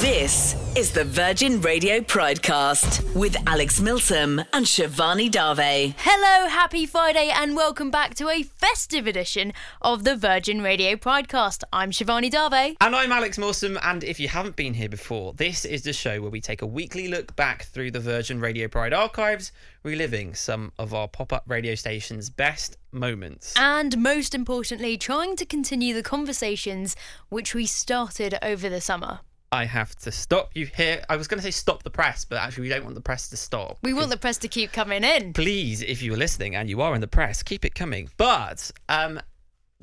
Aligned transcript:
This 0.00 0.54
is 0.76 0.92
the 0.92 1.04
Virgin 1.04 1.62
Radio 1.62 2.00
Pridecast 2.00 3.14
with 3.14 3.34
Alex 3.46 3.80
Milsom 3.80 4.40
and 4.52 4.66
Shivani 4.66 5.30
Dave. 5.30 5.94
Hello, 5.96 6.48
happy 6.50 6.84
Friday, 6.84 7.30
and 7.34 7.56
welcome 7.56 7.90
back 7.90 8.14
to 8.16 8.28
a 8.28 8.42
festive 8.42 9.06
edition 9.06 9.54
of 9.80 10.04
the 10.04 10.14
Virgin 10.14 10.60
Radio 10.60 10.96
Pridecast. 10.96 11.64
I'm 11.72 11.90
Shivani 11.92 12.30
Dave. 12.30 12.76
And 12.78 12.94
I'm 12.94 13.10
Alex 13.10 13.38
Milsom, 13.38 13.78
and 13.82 14.04
if 14.04 14.20
you 14.20 14.28
haven't 14.28 14.54
been 14.54 14.74
here 14.74 14.90
before, 14.90 15.32
this 15.32 15.64
is 15.64 15.80
the 15.80 15.94
show 15.94 16.20
where 16.20 16.30
we 16.30 16.42
take 16.42 16.60
a 16.60 16.66
weekly 16.66 17.08
look 17.08 17.34
back 17.34 17.64
through 17.64 17.92
the 17.92 18.00
Virgin 18.00 18.38
Radio 18.38 18.68
Pride 18.68 18.92
archives, 18.92 19.50
reliving 19.82 20.34
some 20.34 20.72
of 20.78 20.92
our 20.92 21.08
pop 21.08 21.32
up 21.32 21.44
radio 21.46 21.74
station's 21.74 22.28
best 22.28 22.76
moments. 22.92 23.54
And 23.56 23.96
most 23.96 24.34
importantly, 24.34 24.98
trying 24.98 25.36
to 25.36 25.46
continue 25.46 25.94
the 25.94 26.02
conversations 26.02 26.96
which 27.30 27.54
we 27.54 27.64
started 27.64 28.38
over 28.42 28.68
the 28.68 28.82
summer. 28.82 29.20
I 29.52 29.64
have 29.64 29.94
to 29.96 30.12
stop 30.12 30.50
you 30.54 30.66
here. 30.66 31.04
I 31.08 31.16
was 31.16 31.28
going 31.28 31.38
to 31.38 31.42
say 31.42 31.50
stop 31.50 31.82
the 31.82 31.90
press, 31.90 32.24
but 32.24 32.38
actually, 32.38 32.62
we 32.62 32.68
don't 32.68 32.84
want 32.84 32.94
the 32.94 33.00
press 33.00 33.28
to 33.28 33.36
stop. 33.36 33.78
We 33.82 33.94
want 33.94 34.10
the 34.10 34.16
press 34.16 34.38
to 34.38 34.48
keep 34.48 34.72
coming 34.72 35.04
in. 35.04 35.32
Please, 35.32 35.82
if 35.82 36.02
you 36.02 36.10
were 36.12 36.16
listening 36.16 36.56
and 36.56 36.68
you 36.68 36.80
are 36.80 36.94
in 36.94 37.00
the 37.00 37.06
press, 37.06 37.42
keep 37.42 37.64
it 37.64 37.74
coming. 37.74 38.10
But 38.16 38.70
um, 38.88 39.20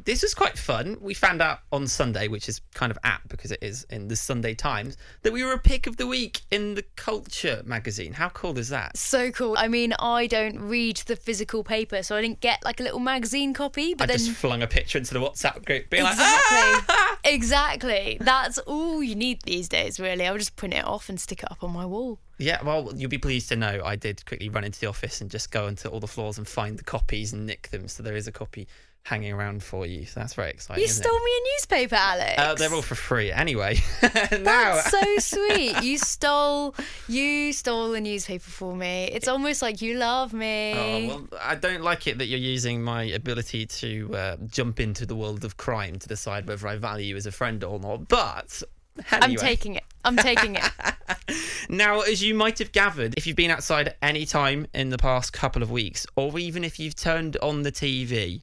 this 0.05 0.21
was 0.21 0.33
quite 0.33 0.57
fun. 0.57 0.97
We 1.01 1.13
found 1.13 1.41
out 1.41 1.59
on 1.71 1.87
Sunday, 1.87 2.27
which 2.27 2.49
is 2.49 2.61
kind 2.73 2.91
of 2.91 2.97
apt 3.03 3.29
because 3.29 3.51
it 3.51 3.59
is 3.61 3.85
in 3.89 4.07
the 4.07 4.15
Sunday 4.15 4.53
Times, 4.53 4.97
that 5.21 5.33
we 5.33 5.43
were 5.43 5.53
a 5.53 5.59
pick 5.59 5.87
of 5.87 5.97
the 5.97 6.07
week 6.07 6.41
in 6.51 6.75
the 6.75 6.83
Culture 6.95 7.61
magazine. 7.65 8.13
How 8.13 8.29
cool 8.29 8.57
is 8.57 8.69
that? 8.69 8.97
So 8.97 9.31
cool. 9.31 9.55
I 9.57 9.67
mean, 9.67 9.93
I 9.99 10.27
don't 10.27 10.59
read 10.59 10.97
the 10.97 11.15
physical 11.15 11.63
paper, 11.63 12.03
so 12.03 12.15
I 12.15 12.21
didn't 12.21 12.39
get 12.41 12.63
like 12.63 12.79
a 12.79 12.83
little 12.83 12.99
magazine 12.99 13.53
copy. 13.53 13.93
But 13.93 14.05
I 14.05 14.07
then 14.07 14.17
just 14.17 14.31
flung 14.37 14.61
a 14.61 14.67
picture 14.67 14.97
into 14.97 15.13
the 15.13 15.19
WhatsApp 15.19 15.65
group, 15.65 15.89
being 15.89 16.03
like, 16.03 16.13
exactly, 16.13 16.85
"Ah!" 16.89 17.17
exactly. 17.23 18.17
That's 18.19 18.57
all 18.59 19.03
you 19.03 19.15
need 19.15 19.41
these 19.43 19.69
days. 19.69 19.99
Really, 19.99 20.25
I'll 20.25 20.37
just 20.37 20.55
print 20.55 20.73
it 20.73 20.85
off 20.85 21.09
and 21.09 21.19
stick 21.19 21.43
it 21.43 21.51
up 21.51 21.63
on 21.63 21.71
my 21.71 21.85
wall. 21.85 22.19
Yeah, 22.43 22.61
well, 22.63 22.91
you'll 22.95 23.09
be 23.09 23.17
pleased 23.17 23.49
to 23.49 23.55
know 23.55 23.81
I 23.83 23.95
did 23.95 24.25
quickly 24.25 24.49
run 24.49 24.63
into 24.63 24.79
the 24.79 24.87
office 24.87 25.21
and 25.21 25.31
just 25.31 25.51
go 25.51 25.67
into 25.67 25.89
all 25.89 25.99
the 25.99 26.07
floors 26.07 26.37
and 26.37 26.47
find 26.47 26.77
the 26.77 26.83
copies 26.83 27.31
and 27.31 27.45
nick 27.45 27.69
them. 27.69 27.87
So 27.87 28.03
there 28.03 28.15
is 28.15 28.27
a 28.27 28.31
copy 28.31 28.67
hanging 29.03 29.33
around 29.33 29.61
for 29.61 29.85
you. 29.85 30.05
So 30.05 30.19
that's 30.19 30.33
very 30.33 30.49
exciting. 30.49 30.81
You 30.81 30.87
stole 30.87 31.15
it? 31.15 31.23
me 31.23 31.31
a 31.31 31.53
newspaper, 31.55 31.95
Alex. 31.95 32.35
Uh, 32.37 32.55
they're 32.55 32.73
all 32.73 32.81
for 32.81 32.95
free 32.95 33.31
anyway. 33.31 33.77
now, 34.03 34.75
That's 34.75 34.91
so 34.91 35.17
sweet. 35.19 35.83
You 35.83 35.97
stole 35.97 36.75
you 37.07 37.53
stole 37.53 37.93
a 37.93 38.01
newspaper 38.01 38.49
for 38.49 38.75
me. 38.75 39.09
It's 39.11 39.27
almost 39.27 39.61
like 39.61 39.81
you 39.81 39.95
love 39.95 40.33
me. 40.33 40.73
Oh, 40.75 41.07
well, 41.07 41.27
I 41.41 41.55
don't 41.55 41.81
like 41.81 42.07
it 42.07 42.17
that 42.17 42.25
you're 42.25 42.39
using 42.39 42.81
my 42.81 43.03
ability 43.03 43.65
to 43.65 44.15
uh, 44.15 44.37
jump 44.47 44.79
into 44.79 45.05
the 45.05 45.15
world 45.15 45.43
of 45.43 45.57
crime 45.57 45.99
to 45.99 46.07
decide 46.07 46.47
whether 46.47 46.67
I 46.67 46.77
value 46.77 47.07
you 47.07 47.15
as 47.17 47.25
a 47.25 47.31
friend 47.31 47.63
or 47.63 47.79
not. 47.79 48.07
But 48.07 48.63
anyway. 49.11 49.33
I'm 49.33 49.35
taking 49.35 49.75
it. 49.75 49.83
I'm 50.03 50.17
taking 50.17 50.55
it. 50.55 50.63
Now, 51.69 52.01
as 52.01 52.21
you 52.21 52.35
might 52.35 52.59
have 52.59 52.71
gathered, 52.71 53.13
if 53.17 53.25
you've 53.25 53.37
been 53.37 53.49
outside 53.49 53.87
at 53.87 53.97
any 54.01 54.25
time 54.25 54.67
in 54.73 54.89
the 54.89 54.97
past 54.97 55.33
couple 55.33 55.63
of 55.63 55.71
weeks, 55.71 56.05
or 56.15 56.37
even 56.37 56.63
if 56.63 56.77
you've 56.77 56.95
turned 56.95 57.37
on 57.37 57.63
the 57.63 57.71
TV, 57.71 58.41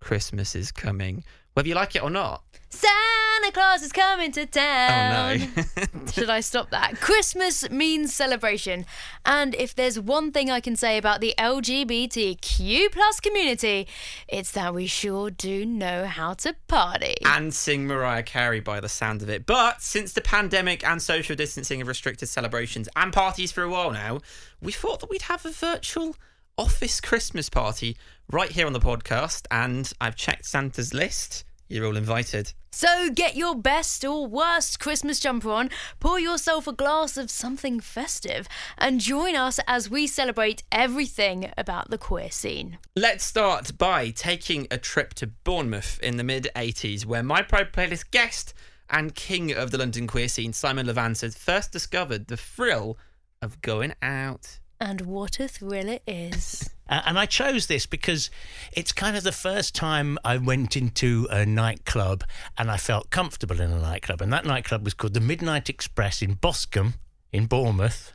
Christmas 0.00 0.54
is 0.54 0.70
coming, 0.70 1.24
whether 1.54 1.68
you 1.68 1.74
like 1.74 1.96
it 1.96 2.02
or 2.02 2.10
not. 2.10 2.42
Santa 2.70 3.23
Claus 3.52 3.82
is 3.82 3.92
coming 3.92 4.32
to 4.32 4.46
town. 4.46 5.40
Oh 5.40 5.46
no. 5.56 6.06
Should 6.12 6.30
I 6.30 6.40
stop 6.40 6.70
that? 6.70 7.00
Christmas 7.00 7.68
means 7.70 8.14
celebration. 8.14 8.86
And 9.24 9.54
if 9.54 9.74
there's 9.74 9.98
one 9.98 10.32
thing 10.32 10.50
I 10.50 10.60
can 10.60 10.76
say 10.76 10.98
about 10.98 11.20
the 11.20 11.34
LGBTQ 11.38 12.92
plus 12.92 13.20
community, 13.20 13.86
it's 14.28 14.52
that 14.52 14.74
we 14.74 14.86
sure 14.86 15.30
do 15.30 15.64
know 15.66 16.06
how 16.06 16.34
to 16.34 16.54
party. 16.68 17.16
and 17.24 17.52
sing 17.52 17.86
Mariah 17.86 18.22
Carey 18.22 18.60
by 18.60 18.80
the 18.80 18.88
sound 18.88 19.22
of 19.22 19.28
it. 19.28 19.46
But 19.46 19.82
since 19.82 20.12
the 20.12 20.20
pandemic 20.20 20.86
and 20.86 21.00
social 21.02 21.36
distancing 21.36 21.78
have 21.80 21.88
restricted 21.88 22.28
celebrations 22.28 22.88
and 22.96 23.12
parties 23.12 23.52
for 23.52 23.62
a 23.62 23.68
while 23.68 23.90
now, 23.90 24.20
we 24.60 24.72
thought 24.72 25.00
that 25.00 25.10
we'd 25.10 25.22
have 25.22 25.44
a 25.44 25.50
virtual 25.50 26.16
office 26.56 27.00
Christmas 27.00 27.50
party 27.50 27.96
right 28.30 28.50
here 28.50 28.66
on 28.66 28.72
the 28.72 28.80
podcast. 28.80 29.46
And 29.50 29.92
I've 30.00 30.16
checked 30.16 30.46
Santa's 30.46 30.94
list. 30.94 31.44
You're 31.68 31.86
all 31.86 31.96
invited. 31.96 32.52
So 32.74 33.08
get 33.08 33.36
your 33.36 33.54
best 33.54 34.04
or 34.04 34.26
worst 34.26 34.80
Christmas 34.80 35.20
jumper 35.20 35.52
on, 35.52 35.70
pour 36.00 36.18
yourself 36.18 36.66
a 36.66 36.72
glass 36.72 37.16
of 37.16 37.30
something 37.30 37.78
festive, 37.78 38.48
and 38.76 38.98
join 38.98 39.36
us 39.36 39.60
as 39.68 39.88
we 39.88 40.08
celebrate 40.08 40.64
everything 40.72 41.52
about 41.56 41.90
the 41.90 41.98
queer 41.98 42.32
scene. 42.32 42.78
Let's 42.96 43.24
start 43.24 43.78
by 43.78 44.10
taking 44.10 44.66
a 44.72 44.78
trip 44.78 45.14
to 45.14 45.28
Bournemouth 45.28 46.00
in 46.02 46.16
the 46.16 46.24
mid 46.24 46.48
80s, 46.56 47.06
where 47.06 47.22
my 47.22 47.42
Pride 47.42 47.72
playlist 47.72 48.10
guest 48.10 48.54
and 48.90 49.14
king 49.14 49.52
of 49.52 49.70
the 49.70 49.78
London 49.78 50.08
queer 50.08 50.26
scene, 50.26 50.52
Simon 50.52 50.88
Levance, 50.88 51.20
had 51.20 51.32
first 51.32 51.70
discovered 51.70 52.26
the 52.26 52.36
thrill 52.36 52.98
of 53.40 53.62
going 53.62 53.94
out. 54.02 54.58
And 54.80 55.02
what 55.02 55.40
a 55.40 55.48
thrill 55.48 55.88
it 55.88 56.02
is. 56.06 56.70
Uh, 56.86 57.00
and 57.06 57.18
I 57.18 57.24
chose 57.24 57.66
this 57.66 57.86
because 57.86 58.28
it's 58.70 58.92
kind 58.92 59.16
of 59.16 59.24
the 59.24 59.32
first 59.32 59.74
time 59.74 60.18
I 60.22 60.36
went 60.36 60.76
into 60.76 61.26
a 61.30 61.46
nightclub 61.46 62.24
and 62.58 62.70
I 62.70 62.76
felt 62.76 63.08
comfortable 63.08 63.58
in 63.58 63.70
a 63.70 63.80
nightclub. 63.80 64.20
And 64.20 64.30
that 64.34 64.44
nightclub 64.44 64.84
was 64.84 64.92
called 64.92 65.14
the 65.14 65.20
Midnight 65.20 65.70
Express 65.70 66.20
in 66.20 66.34
Boscombe, 66.34 66.92
in 67.32 67.46
Bournemouth. 67.46 68.12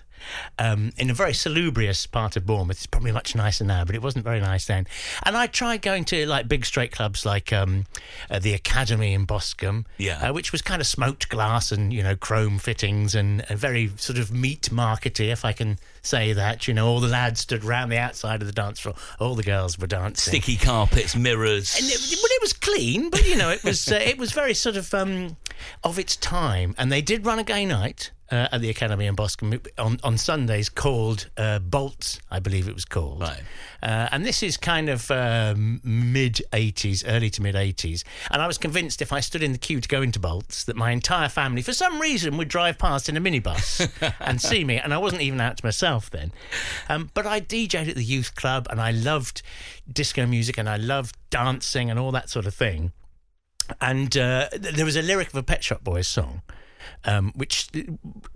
Um, 0.58 0.92
in 0.98 1.10
a 1.10 1.14
very 1.14 1.34
salubrious 1.34 2.06
part 2.06 2.36
of 2.36 2.46
Bournemouth. 2.46 2.78
It's 2.78 2.86
probably 2.86 3.12
much 3.12 3.36
nicer 3.36 3.64
now, 3.64 3.86
but 3.86 3.96
it 3.96 4.02
wasn't 4.02 4.24
very 4.26 4.40
nice 4.40 4.66
then. 4.66 4.88
And 5.24 5.36
I 5.38 5.48
tried 5.48 5.82
going 5.82 6.06
to 6.06 6.26
like 6.26 6.48
big 6.48 6.66
straight 6.66 6.92
clubs 6.92 7.26
like 7.26 7.52
um, 7.54 7.86
uh, 8.30 8.40
the 8.40 8.54
Academy 8.54 9.14
in 9.14 9.26
Boscombe, 9.26 9.86
Yeah. 9.98 10.30
uh, 10.30 10.34
which 10.34 10.52
was 10.52 10.62
kind 10.62 10.82
of 10.82 10.88
smoked 10.88 11.30
glass 11.30 11.72
and 11.72 11.94
you 11.94 12.04
know 12.04 12.16
chrome 12.16 12.60
fittings 12.60 13.16
and 13.16 13.46
a 13.50 13.56
very 13.56 13.92
sort 13.98 14.20
of 14.20 14.32
meat 14.32 14.70
markety, 14.72 15.32
if 15.32 15.46
I 15.46 15.54
can 15.54 15.78
say 16.02 16.34
that. 16.34 16.68
You 16.68 16.74
know, 16.74 16.88
all 16.88 17.00
the 17.00 17.08
lads 17.08 17.40
stood 17.42 17.64
round 17.64 17.92
the 17.92 17.98
outside 17.98 18.42
of 18.42 18.48
the 18.48 18.54
dance 18.54 18.80
floor, 18.80 18.96
all 19.20 19.36
the 19.36 19.44
girls 19.44 19.78
were 19.80 19.88
dancing. 19.88 20.32
Sticky 20.32 20.58
carpets, 20.58 21.16
mirrors. 21.16 21.76
And 21.78 21.86
it, 21.86 22.00
well, 22.18 22.32
it 22.32 22.42
was 22.42 22.54
clean, 22.54 23.10
but 23.10 23.28
you 23.28 23.36
know, 23.36 23.50
it 23.50 23.64
was 23.64 23.90
uh, 23.92 23.96
it 23.96 24.18
was 24.18 24.32
very 24.32 24.54
sort 24.54 24.76
of 24.76 24.94
um, 24.94 25.38
of 25.84 25.98
its 26.00 26.16
time. 26.16 26.76
And 26.78 26.92
they 26.92 27.02
did 27.02 27.26
run 27.26 27.40
a 27.40 27.44
gay 27.44 27.66
night 27.66 28.12
uh, 28.32 28.48
at 28.52 28.62
the 28.62 28.70
Academy 28.70 29.06
in 29.06 29.16
Boscombe 29.16 29.60
on 29.78 30.00
on 30.04 30.18
Sundays 30.18 30.70
called 30.70 31.30
uh, 31.38 31.60
Bolts, 31.60 32.20
I 32.30 32.40
believe 32.40 32.68
it 32.68 32.74
was 32.74 32.86
called. 32.86 33.22
Right. 33.22 33.42
Uh, 33.82 34.10
and 34.12 34.26
this 34.26 34.44
is 34.44 34.58
kind 34.58 34.90
of 34.90 35.10
um, 35.12 35.80
mid 35.84 36.42
80s, 36.52 37.04
early 37.08 37.30
to 37.32 37.42
mid 37.42 37.56
80s. 37.56 38.04
And 38.32 38.42
I 38.42 38.48
was 38.48 38.58
convinced 38.58 39.02
if 39.02 39.14
I 39.14 39.20
stood 39.20 39.42
in 39.42 39.52
the 39.52 39.58
queue 39.58 39.82
to 39.82 39.88
go 39.88 40.02
into 40.02 40.20
Bolts 40.20 40.64
that 40.66 40.76
my 40.76 40.92
entire 40.92 41.30
family, 41.30 41.62
for 41.62 41.74
some 41.74 42.00
reason, 42.00 42.38
would 42.38 42.50
drive 42.50 42.78
past 42.78 43.10
in 43.10 43.18
a 43.18 43.22
minibus 43.22 43.90
and 44.20 44.42
see 44.42 44.64
me. 44.64 44.78
And 44.78 44.94
I 44.94 44.98
wasn't 44.98 45.22
even 45.22 45.40
out 45.42 45.58
to 45.58 45.66
myself 45.66 46.10
then. 46.10 46.32
Um, 46.90 47.10
but 47.14 47.26
I 47.26 47.42
DJ'd 47.42 47.90
at 47.90 47.96
the 47.96 48.04
youth 48.04 48.36
club 48.36 48.68
and 48.70 48.82
I 48.82 48.92
loved 48.92 49.42
disco 49.92 50.26
music 50.26 50.58
and 50.58 50.70
I 50.70 50.78
loved 50.78 51.18
dancing 51.30 51.90
and 51.90 52.00
all 52.00 52.12
that 52.12 52.30
sort 52.30 52.46
of 52.46 52.54
thing. 52.54 52.92
And 53.80 54.18
uh, 54.18 54.50
there 54.52 54.86
was 54.86 54.96
a 54.96 55.02
lyric 55.02 55.30
of 55.30 55.36
a 55.36 55.44
Pet 55.44 55.64
Shop 55.64 55.84
Boys 55.84 56.08
song, 56.08 56.42
um, 57.06 57.32
which 57.36 57.70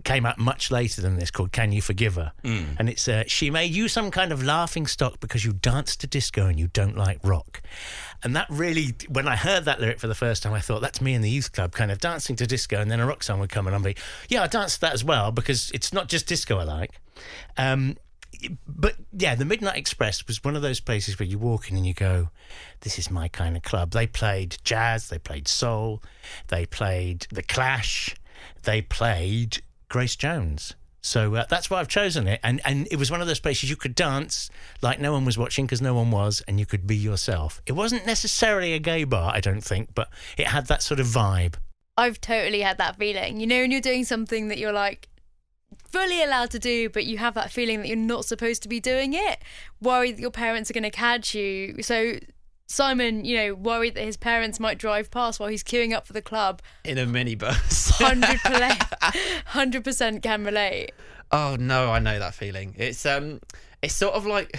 came 0.04 0.26
out 0.26 0.38
much 0.38 0.70
later 0.70 1.00
than 1.00 1.16
this, 1.16 1.30
called 1.30 1.52
"Can 1.52 1.72
You 1.72 1.82
Forgive 1.82 2.14
Her?" 2.16 2.32
And 2.78 2.88
it's 2.88 3.08
uh, 3.08 3.24
she 3.26 3.50
made 3.50 3.72
you 3.72 3.88
some 3.88 4.10
kind 4.10 4.32
of 4.32 4.42
laughing 4.42 4.86
stock 4.86 5.20
because 5.20 5.44
you 5.44 5.52
dance 5.52 5.96
to 5.96 6.06
disco 6.06 6.46
and 6.46 6.58
you 6.58 6.68
don't 6.68 6.96
like 6.96 7.18
rock. 7.22 7.62
And 8.22 8.34
that 8.36 8.46
really, 8.48 8.94
when 9.08 9.28
I 9.28 9.36
heard 9.36 9.64
that 9.66 9.80
lyric 9.80 9.98
for 9.98 10.06
the 10.06 10.14
first 10.14 10.42
time, 10.42 10.52
I 10.52 10.60
thought 10.60 10.80
that's 10.80 11.00
me 11.00 11.14
in 11.14 11.22
the 11.22 11.30
youth 11.30 11.52
club, 11.52 11.72
kind 11.72 11.90
of 11.90 11.98
dancing 11.98 12.36
to 12.36 12.46
disco, 12.46 12.80
and 12.80 12.90
then 12.90 13.00
a 13.00 13.06
rock 13.06 13.22
song 13.22 13.40
would 13.40 13.50
come 13.50 13.66
and 13.66 13.76
I'd 13.76 13.82
be, 13.82 13.96
yeah, 14.28 14.42
I 14.42 14.46
dance 14.46 14.74
to 14.76 14.80
that 14.82 14.94
as 14.94 15.04
well 15.04 15.30
because 15.30 15.70
it's 15.72 15.92
not 15.92 16.08
just 16.08 16.26
disco 16.26 16.58
I 16.58 16.64
like. 16.64 16.92
Um, 17.56 17.96
but 18.66 18.94
yeah, 19.12 19.34
the 19.34 19.44
Midnight 19.44 19.76
Express 19.76 20.26
was 20.26 20.42
one 20.42 20.56
of 20.56 20.62
those 20.62 20.80
places 20.80 21.18
where 21.18 21.26
you 21.26 21.38
walk 21.38 21.70
in 21.70 21.76
and 21.76 21.86
you 21.86 21.94
go, 21.94 22.30
"This 22.80 22.98
is 22.98 23.10
my 23.10 23.28
kind 23.28 23.56
of 23.56 23.62
club." 23.62 23.92
They 23.92 24.06
played 24.06 24.56
jazz, 24.64 25.08
they 25.08 25.18
played 25.18 25.48
soul, 25.48 26.02
they 26.48 26.66
played 26.66 27.26
The 27.30 27.42
Clash, 27.42 28.14
they 28.64 28.82
played 28.82 29.62
Grace 29.88 30.16
Jones. 30.16 30.74
So 31.00 31.34
uh, 31.34 31.44
that's 31.50 31.68
why 31.68 31.80
I've 31.80 31.88
chosen 31.88 32.26
it, 32.26 32.40
and 32.42 32.62
and 32.64 32.88
it 32.90 32.96
was 32.96 33.10
one 33.10 33.20
of 33.20 33.26
those 33.26 33.38
places 33.38 33.68
you 33.68 33.76
could 33.76 33.94
dance 33.94 34.48
like 34.80 34.98
no 34.98 35.12
one 35.12 35.26
was 35.26 35.36
watching 35.36 35.66
because 35.66 35.82
no 35.82 35.92
one 35.92 36.10
was, 36.10 36.42
and 36.48 36.58
you 36.58 36.64
could 36.64 36.86
be 36.86 36.96
yourself. 36.96 37.60
It 37.66 37.72
wasn't 37.72 38.06
necessarily 38.06 38.72
a 38.72 38.78
gay 38.78 39.04
bar, 39.04 39.30
I 39.34 39.40
don't 39.40 39.60
think, 39.60 39.90
but 39.94 40.08
it 40.38 40.46
had 40.46 40.66
that 40.68 40.82
sort 40.82 41.00
of 41.00 41.06
vibe. 41.06 41.56
I've 41.98 42.22
totally 42.22 42.62
had 42.62 42.78
that 42.78 42.96
feeling. 42.96 43.38
You 43.38 43.46
know, 43.46 43.60
when 43.60 43.70
you're 43.70 43.82
doing 43.82 44.04
something 44.04 44.48
that 44.48 44.56
you're 44.56 44.72
like 44.72 45.10
fully 45.90 46.22
allowed 46.22 46.50
to 46.52 46.58
do, 46.58 46.88
but 46.88 47.04
you 47.04 47.18
have 47.18 47.34
that 47.34 47.52
feeling 47.52 47.80
that 47.80 47.88
you're 47.88 47.96
not 47.96 48.24
supposed 48.24 48.62
to 48.62 48.68
be 48.68 48.80
doing 48.80 49.12
it, 49.12 49.40
worried 49.82 50.16
that 50.16 50.22
your 50.22 50.30
parents 50.30 50.70
are 50.70 50.74
going 50.74 50.84
to 50.84 50.90
catch 50.90 51.34
you. 51.34 51.82
So 51.82 52.14
Simon, 52.74 53.24
you 53.24 53.36
know, 53.36 53.54
worried 53.54 53.94
that 53.94 54.04
his 54.04 54.16
parents 54.16 54.58
might 54.58 54.78
drive 54.78 55.08
past 55.10 55.38
while 55.38 55.48
he's 55.48 55.62
queuing 55.62 55.92
up 55.92 56.06
for 56.06 56.12
the 56.12 56.20
club. 56.20 56.60
in 56.82 56.98
a 56.98 57.06
minibus. 57.06 58.00
100 59.44 59.84
percent 59.84 60.22
can 60.22 60.44
relate. 60.44 60.90
Oh 61.30 61.56
no, 61.58 61.92
I 61.92 62.00
know 62.00 62.18
that 62.18 62.34
feeling. 62.34 62.74
It's 62.76 63.06
um, 63.06 63.40
it's 63.80 63.94
sort 63.94 64.14
of 64.14 64.26
like, 64.26 64.58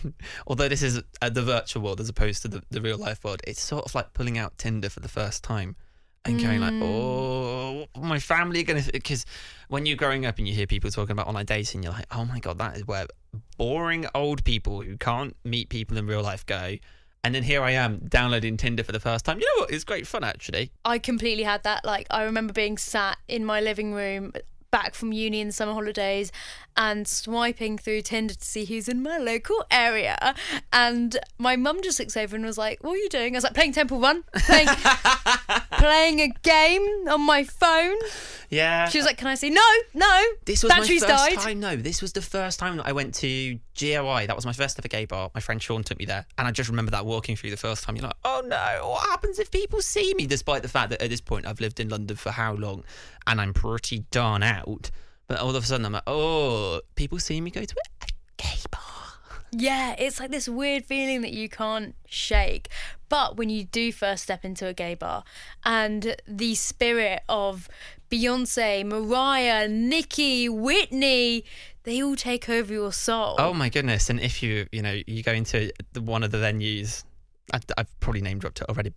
although 0.48 0.68
this 0.68 0.82
is 0.82 1.02
uh, 1.20 1.30
the 1.30 1.42
virtual 1.42 1.82
world 1.84 2.00
as 2.00 2.08
opposed 2.08 2.42
to 2.42 2.48
the, 2.48 2.62
the 2.70 2.80
real 2.80 2.98
life 2.98 3.22
world, 3.22 3.40
it's 3.46 3.62
sort 3.62 3.84
of 3.84 3.94
like 3.94 4.12
pulling 4.12 4.38
out 4.38 4.58
Tinder 4.58 4.90
for 4.90 5.00
the 5.00 5.08
first 5.08 5.44
time, 5.44 5.76
and 6.24 6.40
going 6.40 6.60
like, 6.60 6.74
oh, 6.82 7.86
my 7.96 8.18
family 8.18 8.60
are 8.60 8.64
gonna. 8.64 8.82
Because 8.92 9.24
when 9.68 9.86
you're 9.86 9.96
growing 9.96 10.26
up 10.26 10.38
and 10.38 10.48
you 10.48 10.54
hear 10.54 10.66
people 10.66 10.90
talking 10.90 11.12
about 11.12 11.28
online 11.28 11.46
dating, 11.46 11.84
you're 11.84 11.92
like, 11.92 12.06
oh 12.10 12.24
my 12.24 12.40
god, 12.40 12.58
that 12.58 12.76
is 12.76 12.86
where 12.86 13.06
boring 13.56 14.06
old 14.14 14.42
people 14.44 14.82
who 14.82 14.96
can't 14.96 15.36
meet 15.44 15.68
people 15.68 15.96
in 15.96 16.06
real 16.06 16.22
life 16.22 16.44
go. 16.44 16.76
And 17.24 17.34
then 17.34 17.44
here 17.44 17.62
I 17.62 17.70
am 17.72 17.98
downloading 18.08 18.56
Tinder 18.56 18.82
for 18.82 18.90
the 18.90 18.98
first 18.98 19.24
time. 19.24 19.38
You 19.38 19.46
know 19.46 19.62
what? 19.62 19.70
It's 19.70 19.84
great 19.84 20.06
fun 20.06 20.24
actually. 20.24 20.72
I 20.84 20.98
completely 20.98 21.44
had 21.44 21.62
that. 21.62 21.84
Like, 21.84 22.06
I 22.10 22.24
remember 22.24 22.52
being 22.52 22.76
sat 22.76 23.18
in 23.28 23.44
my 23.44 23.60
living 23.60 23.94
room 23.94 24.32
back 24.72 24.94
from 24.94 25.12
uni 25.12 25.40
in 25.40 25.46
the 25.48 25.52
summer 25.52 25.74
holidays 25.74 26.32
and 26.76 27.06
swiping 27.06 27.76
through 27.78 28.00
Tinder 28.00 28.34
to 28.34 28.44
see 28.44 28.64
who's 28.64 28.88
in 28.88 29.02
my 29.02 29.18
local 29.18 29.64
area. 29.70 30.34
And 30.72 31.16
my 31.38 31.54
mum 31.54 31.82
just 31.82 32.00
looks 32.00 32.16
over 32.16 32.34
and 32.34 32.44
was 32.44 32.58
like, 32.58 32.82
What 32.82 32.92
are 32.92 32.96
you 32.96 33.08
doing? 33.08 33.34
I 33.34 33.36
was 33.36 33.44
like, 33.44 33.54
Playing 33.54 33.72
Temple 33.72 34.00
Run, 34.00 34.24
playing, 34.34 34.68
playing 35.72 36.20
a 36.20 36.28
game 36.42 36.82
on 37.08 37.20
my 37.20 37.44
phone. 37.44 37.96
Yeah. 38.48 38.88
She 38.88 38.98
was 38.98 39.06
like, 39.06 39.18
Can 39.18 39.28
I 39.28 39.34
see? 39.34 39.50
No, 39.50 39.62
no. 39.94 40.24
This 40.46 40.62
was 40.62 40.70
batteries 40.72 41.02
my 41.02 41.08
first 41.08 41.24
died. 41.26 41.38
time. 41.38 41.60
No, 41.60 41.76
this 41.76 42.00
was 42.00 42.12
the 42.14 42.22
first 42.22 42.58
time 42.58 42.78
that 42.78 42.86
I 42.86 42.92
went 42.92 43.14
to 43.16 43.58
G-A-Y. 43.74 44.26
That 44.26 44.36
was 44.36 44.46
my 44.46 44.52
first 44.52 44.78
ever 44.78 44.88
gay 44.88 45.04
bar. 45.04 45.30
My 45.34 45.40
friend 45.40 45.62
Sean 45.62 45.82
took 45.82 45.98
me 45.98 46.04
there, 46.06 46.26
and 46.38 46.48
I 46.48 46.50
just 46.50 46.70
remember 46.70 46.90
that 46.92 47.04
walking 47.04 47.36
through 47.36 47.50
the 47.50 47.56
first 47.56 47.84
time. 47.84 47.96
You're 47.96 48.06
like, 48.06 48.16
oh 48.24 48.42
no, 48.44 48.88
what 48.88 49.08
happens 49.08 49.38
if 49.38 49.50
people 49.50 49.82
see 49.82 50.14
me? 50.14 50.26
Despite 50.26 50.62
the 50.62 50.68
fact 50.68 50.90
that 50.90 51.02
at 51.02 51.10
this 51.10 51.20
point 51.20 51.46
I've 51.46 51.60
lived 51.60 51.80
in 51.80 51.88
London 51.88 52.16
for 52.16 52.30
how 52.30 52.54
long, 52.54 52.84
and 53.26 53.40
I'm 53.40 53.52
pretty 53.52 54.04
darn 54.10 54.42
out. 54.42 54.61
But 55.28 55.40
all 55.40 55.54
of 55.54 55.62
a 55.62 55.66
sudden 55.66 55.86
I'm 55.86 55.92
like, 55.92 56.02
oh, 56.06 56.80
people 56.94 57.18
see 57.18 57.40
me 57.40 57.50
go 57.50 57.64
to 57.64 57.74
a 58.02 58.06
gay 58.36 58.58
bar. 58.70 58.80
Yeah, 59.54 59.94
it's 59.98 60.18
like 60.18 60.30
this 60.30 60.48
weird 60.48 60.84
feeling 60.84 61.20
that 61.22 61.32
you 61.32 61.48
can't 61.48 61.94
shake. 62.06 62.68
But 63.08 63.36
when 63.36 63.50
you 63.50 63.64
do 63.64 63.92
first 63.92 64.22
step 64.22 64.44
into 64.44 64.66
a 64.66 64.72
gay 64.72 64.94
bar 64.94 65.24
and 65.64 66.16
the 66.26 66.54
spirit 66.54 67.22
of 67.28 67.68
Beyonce, 68.10 68.84
Mariah, 68.84 69.68
Nicki, 69.68 70.48
Whitney, 70.48 71.44
they 71.84 72.02
all 72.02 72.16
take 72.16 72.48
over 72.48 72.72
your 72.72 72.92
soul. 72.92 73.36
Oh 73.38 73.52
my 73.52 73.68
goodness! 73.68 74.08
And 74.08 74.20
if 74.20 74.42
you, 74.42 74.66
you 74.72 74.80
know, 74.80 75.00
you 75.06 75.22
go 75.22 75.32
into 75.32 75.72
one 76.00 76.22
of 76.22 76.30
the 76.30 76.38
venues, 76.38 77.04
I've, 77.52 77.64
I've 77.76 78.00
probably 78.00 78.22
name 78.22 78.38
dropped 78.38 78.60
it 78.60 78.68
already. 78.68 78.94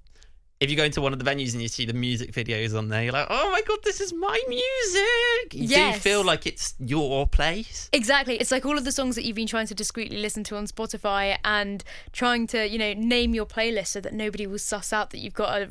If 0.61 0.69
you 0.69 0.77
go 0.77 0.85
into 0.85 1.01
one 1.01 1.11
of 1.11 1.19
the 1.19 1.29
venues 1.29 1.51
and 1.53 1.61
you 1.61 1.67
see 1.67 1.85
the 1.85 1.93
music 1.93 2.31
videos 2.31 2.77
on 2.77 2.87
there, 2.87 3.03
you're 3.03 3.11
like, 3.11 3.27
oh 3.29 3.51
my 3.51 3.61
god, 3.61 3.79
this 3.83 3.99
is 3.99 4.13
my 4.13 4.41
music. 4.47 5.53
You 5.53 5.63
Yes. 5.67 5.95
do 5.95 5.99
feel 6.01 6.23
like 6.23 6.47
it's 6.47 6.75
your 6.79 7.27
place. 7.27 7.89
Exactly. 7.91 8.35
It's 8.37 8.51
like 8.51 8.65
all 8.65 8.77
of 8.77 8.85
the 8.85 8.91
songs 8.91 9.15
that 9.15 9.25
you've 9.25 9.35
been 9.35 9.47
trying 9.47 9.67
to 9.67 9.75
discreetly 9.75 10.17
listen 10.17 10.43
to 10.45 10.55
on 10.55 10.65
Spotify 10.67 11.37
and 11.43 11.83
trying 12.13 12.47
to, 12.47 12.67
you 12.67 12.77
know, 12.79 12.93
name 12.93 13.35
your 13.35 13.45
playlist 13.45 13.87
so 13.87 14.01
that 14.01 14.13
nobody 14.13 14.47
will 14.47 14.57
suss 14.59 14.93
out 14.93 15.09
that 15.09 15.19
you've 15.19 15.33
got 15.33 15.61
a 15.61 15.69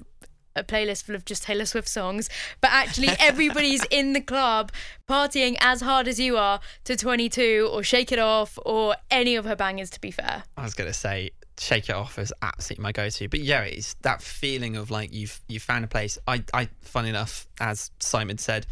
a 0.56 0.62
playlist 0.62 1.02
full 1.02 1.16
of 1.16 1.25
just 1.25 1.42
Taylor 1.42 1.64
Swift 1.66 1.88
songs, 1.88 2.30
but 2.60 2.70
actually 2.70 3.08
everybody's 3.19 3.84
in 3.90 4.12
the 4.12 4.20
club 4.20 4.70
partying 5.08 5.56
as 5.60 5.80
hard 5.80 6.06
as 6.06 6.20
you 6.20 6.37
are 6.37 6.60
to 6.84 6.94
22 6.96 7.69
or 7.72 7.82
Shake 7.82 8.12
It 8.12 8.20
Off 8.20 8.56
or 8.64 8.94
any 9.10 9.34
of 9.34 9.46
her 9.46 9.56
bangers 9.56 9.90
to 9.90 10.00
be 10.00 10.12
fair. 10.12 10.44
I 10.56 10.62
was 10.62 10.75
gonna 10.75 10.92
say 10.92 11.30
shake 11.58 11.88
it 11.88 11.94
off 11.94 12.18
is 12.18 12.32
absolutely 12.42 12.82
my 12.82 12.92
go-to 12.92 13.28
but 13.28 13.40
yeah 13.40 13.62
it's 13.62 13.94
that 14.02 14.20
feeling 14.20 14.76
of 14.76 14.90
like 14.90 15.12
you've 15.12 15.40
you 15.48 15.60
found 15.60 15.84
a 15.84 15.88
place 15.88 16.18
i 16.26 16.42
i 16.52 16.68
funny 16.80 17.08
enough 17.08 17.46
as 17.60 17.90
simon 18.00 18.38
said 18.38 18.66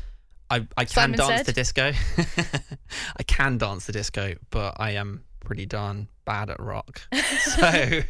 i 0.51 0.67
i 0.77 0.85
can 0.85 1.15
Simon 1.15 1.19
dance 1.19 1.37
said? 1.39 1.47
the 1.47 1.53
disco 1.53 1.93
i 3.17 3.23
can 3.23 3.59
dance 3.59 3.87
the 3.87 3.93
disco 3.93 4.35
but 4.51 4.75
i 4.79 4.91
am 4.91 5.23
pretty 5.41 5.67
darn 5.67 6.09
bad 6.25 6.51
at 6.51 6.61
rock 6.61 7.03
so 7.41 7.61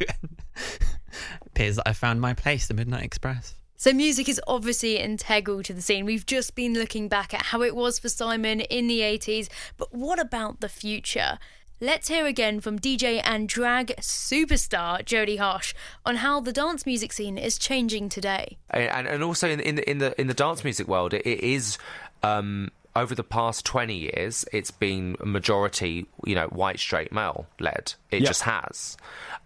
appears 1.45 1.75
that 1.75 1.87
i 1.87 1.93
found 1.93 2.19
my 2.19 2.33
place 2.33 2.67
the 2.67 2.73
midnight 2.73 3.03
express 3.03 3.55
So 3.75 3.91
music 3.91 4.29
is 4.29 4.39
obviously 4.47 4.97
integral 4.97 5.61
to 5.63 5.73
the 5.73 5.81
scene. 5.81 6.05
We've 6.05 6.25
just 6.25 6.55
been 6.55 6.73
looking 6.73 7.09
back 7.09 7.33
at 7.33 7.41
how 7.41 7.61
it 7.63 7.75
was 7.75 7.99
for 7.99 8.07
Simon 8.07 8.61
in 8.61 8.87
the 8.87 9.01
80s, 9.01 9.49
but 9.75 9.93
what 9.93 10.19
about 10.19 10.61
the 10.61 10.69
future? 10.69 11.37
Let's 11.81 12.07
hear 12.07 12.25
again 12.25 12.61
from 12.61 12.79
DJ 12.79 13.21
and 13.25 13.49
drag 13.49 13.87
superstar 13.97 15.03
Jodie 15.03 15.37
Harsh 15.39 15.73
on 16.05 16.17
how 16.17 16.39
the 16.39 16.53
dance 16.53 16.85
music 16.85 17.11
scene 17.11 17.37
is 17.37 17.57
changing 17.57 18.07
today. 18.09 18.57
and 18.69 19.05
and 19.07 19.21
also 19.23 19.49
in 19.49 19.59
in 19.59 19.75
the 19.75 19.89
in 19.89 19.97
the 19.97 20.19
in 20.21 20.27
the 20.27 20.33
dance 20.33 20.63
music 20.63 20.87
world, 20.87 21.13
it, 21.13 21.25
it 21.27 21.41
is 21.41 21.77
um, 22.21 22.69
over 22.95 23.13
the 23.15 23.23
past 23.23 23.65
twenty 23.65 23.95
years, 23.95 24.45
it's 24.53 24.71
been 24.71 25.17
a 25.19 25.25
majority, 25.25 26.05
you 26.25 26.35
know, 26.35 26.47
white 26.47 26.79
straight 26.79 27.11
male 27.11 27.47
led. 27.59 27.93
It 28.11 28.21
Yeah. 28.21 28.27
just 28.27 28.43
has. 28.43 28.95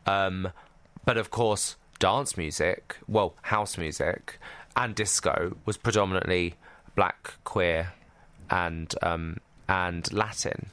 Um, 0.05 0.49
but 1.05 1.17
of 1.17 1.31
course, 1.31 1.75
dance 1.97 2.37
music, 2.37 2.97
well, 3.07 3.33
house 3.43 3.79
music 3.79 4.37
and 4.75 4.93
disco 4.93 5.57
was 5.65 5.75
predominantly 5.77 6.53
black, 6.95 7.33
queer, 7.45 7.93
and 8.51 8.93
um, 9.01 9.37
and 9.67 10.11
Latin. 10.13 10.67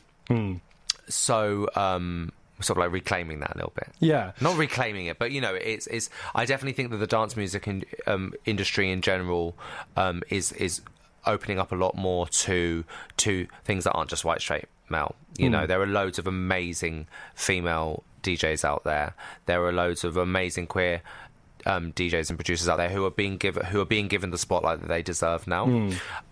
So. 1.09 1.69
Um, 1.75 2.33
Sort 2.61 2.79
of 2.79 2.85
like 2.85 2.93
reclaiming 2.93 3.41
that 3.41 3.51
a 3.53 3.57
little 3.59 3.73
bit 3.75 3.89
Yeah. 3.99 4.31
not 4.41 4.57
reclaiming 4.57 5.07
it, 5.07 5.19
but 5.19 5.33
you 5.33 5.41
know, 5.41 5.55
it's 5.55 5.89
it's. 5.89 6.09
I 6.37 6.47
definitely 6.47 6.73
think 6.75 6.91
that 6.93 6.99
the 6.99 7.07
dance 7.07 7.37
music 7.37 7.67
in, 7.67 7.85
um, 8.07 8.33
industry 8.47 8.93
in 8.93 9.03
general 9.03 9.57
um, 9.97 10.23
is 10.31 10.53
is 10.53 10.81
opening 11.27 11.59
up 11.59 11.73
a 11.73 11.75
lot 11.75 11.97
more 11.97 12.29
to 12.29 12.85
to 13.19 13.49
things 13.65 13.85
that 13.85 13.93
aren't 13.93 14.09
just 14.09 14.25
white 14.25 14.41
straight 14.41 14.67
male. 14.89 15.17
You 15.37 15.51
know, 15.51 15.67
there 15.67 15.83
are 15.83 15.87
loads 15.87 16.21
of 16.21 16.29
amazing 16.29 17.09
female 17.35 18.05
DJs 18.23 18.65
out 18.65 18.85
there. 18.85 19.15
There 19.47 19.63
are 19.65 19.73
loads 19.73 20.05
of 20.05 20.17
amazing 20.17 20.69
queer. 20.69 21.03
Um, 21.67 21.93
DJs 21.93 22.31
and 22.31 22.39
producers 22.39 22.69
out 22.69 22.77
there 22.77 22.89
who 22.89 23.05
are 23.05 23.11
being 23.11 23.37
given 23.37 23.67
who 23.67 23.81
are 23.81 23.85
being 23.85 24.07
given 24.07 24.31
the 24.31 24.39
spotlight 24.39 24.81
that 24.81 24.89
they 24.89 25.03
deserve 25.03 25.49
now, 25.49 25.67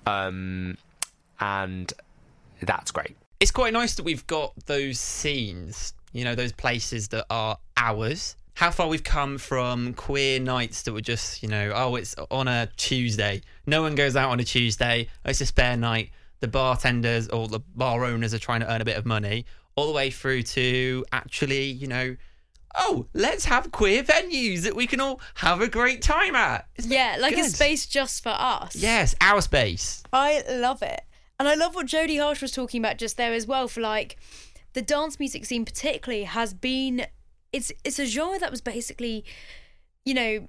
um, 0.07 0.79
and 1.41 1.93
that's 2.61 2.93
great. 2.93 3.17
It's 3.43 3.51
quite 3.51 3.73
nice 3.73 3.97
that 3.97 4.05
we've 4.05 4.25
got 4.29 4.55
those 4.67 5.01
scenes, 5.01 5.95
you 6.13 6.25
know, 6.25 6.37
those 6.37 6.53
places 6.53 7.09
that 7.09 7.27
are 7.29 7.59
ours. 7.77 8.37
How 8.55 8.71
far 8.71 8.87
we've 8.87 9.03
come 9.03 9.37
from 9.37 9.95
queer 9.95 10.39
nights 10.39 10.83
that 10.83 10.93
were 10.93 11.01
just, 11.01 11.43
you 11.43 11.49
know, 11.49 11.73
oh, 11.75 11.97
it's 11.97 12.15
on 12.31 12.47
a 12.47 12.69
Tuesday. 12.77 13.43
No 13.67 13.83
one 13.83 13.97
goes 13.97 14.15
out 14.15 14.31
on 14.31 14.39
a 14.39 14.45
Tuesday. 14.45 15.09
Oh, 15.25 15.31
it's 15.31 15.41
a 15.41 15.47
spare 15.47 15.77
night. 15.77 16.11
The 16.39 16.47
bartenders 16.47 17.27
or 17.31 17.49
the 17.49 17.59
bar 17.75 18.05
owners 18.05 18.33
are 18.33 18.39
trying 18.39 18.61
to 18.61 18.73
earn 18.73 18.81
a 18.81 18.85
bit 18.85 18.97
of 18.97 19.07
money, 19.07 19.45
all 19.75 19.89
the 19.89 19.93
way 19.93 20.11
through 20.11 20.45
to 20.45 21.05
actually, 21.11 21.65
you 21.65 21.89
know, 21.89 22.15
oh, 22.77 23.07
let's 23.13 23.47
have 23.47 23.73
queer 23.73 24.05
venues 24.05 24.63
that 24.63 24.77
we 24.77 24.87
can 24.87 25.01
all 25.01 25.21
have 25.35 25.61
a 25.61 25.69
great 25.69 26.01
time 26.01 26.37
at. 26.37 26.69
Isn't 26.77 26.93
Yeah, 26.93 27.17
like 27.19 27.37
a 27.37 27.43
space 27.43 27.87
just 27.87 28.23
for 28.23 28.35
us. 28.39 28.77
Yes, 28.77 29.17
our 29.21 29.41
space. 29.41 30.05
I 30.13 30.45
love 30.49 30.83
it. 30.83 31.01
And 31.43 31.49
I 31.49 31.57
love 31.57 31.75
what 31.75 31.89
Jodie 31.89 32.21
Harsh 32.21 32.41
was 32.41 32.53
talking 32.53 32.81
about 32.81 32.99
just 32.99 33.17
there 33.17 33.33
as 33.33 33.49
well 33.49 33.67
for 33.67 33.81
like 33.81 34.17
the 34.75 34.81
dance 34.81 35.19
music 35.19 35.45
scene 35.45 35.65
particularly 35.65 36.23
has 36.23 36.55
been 36.55 37.07
it's 37.53 37.73
it's 37.83 37.99
a 37.99 38.07
genre 38.07 38.39
that 38.39 38.53
was 38.53 38.61
basically 38.61 39.25
you 40.05 40.15
know 40.15 40.47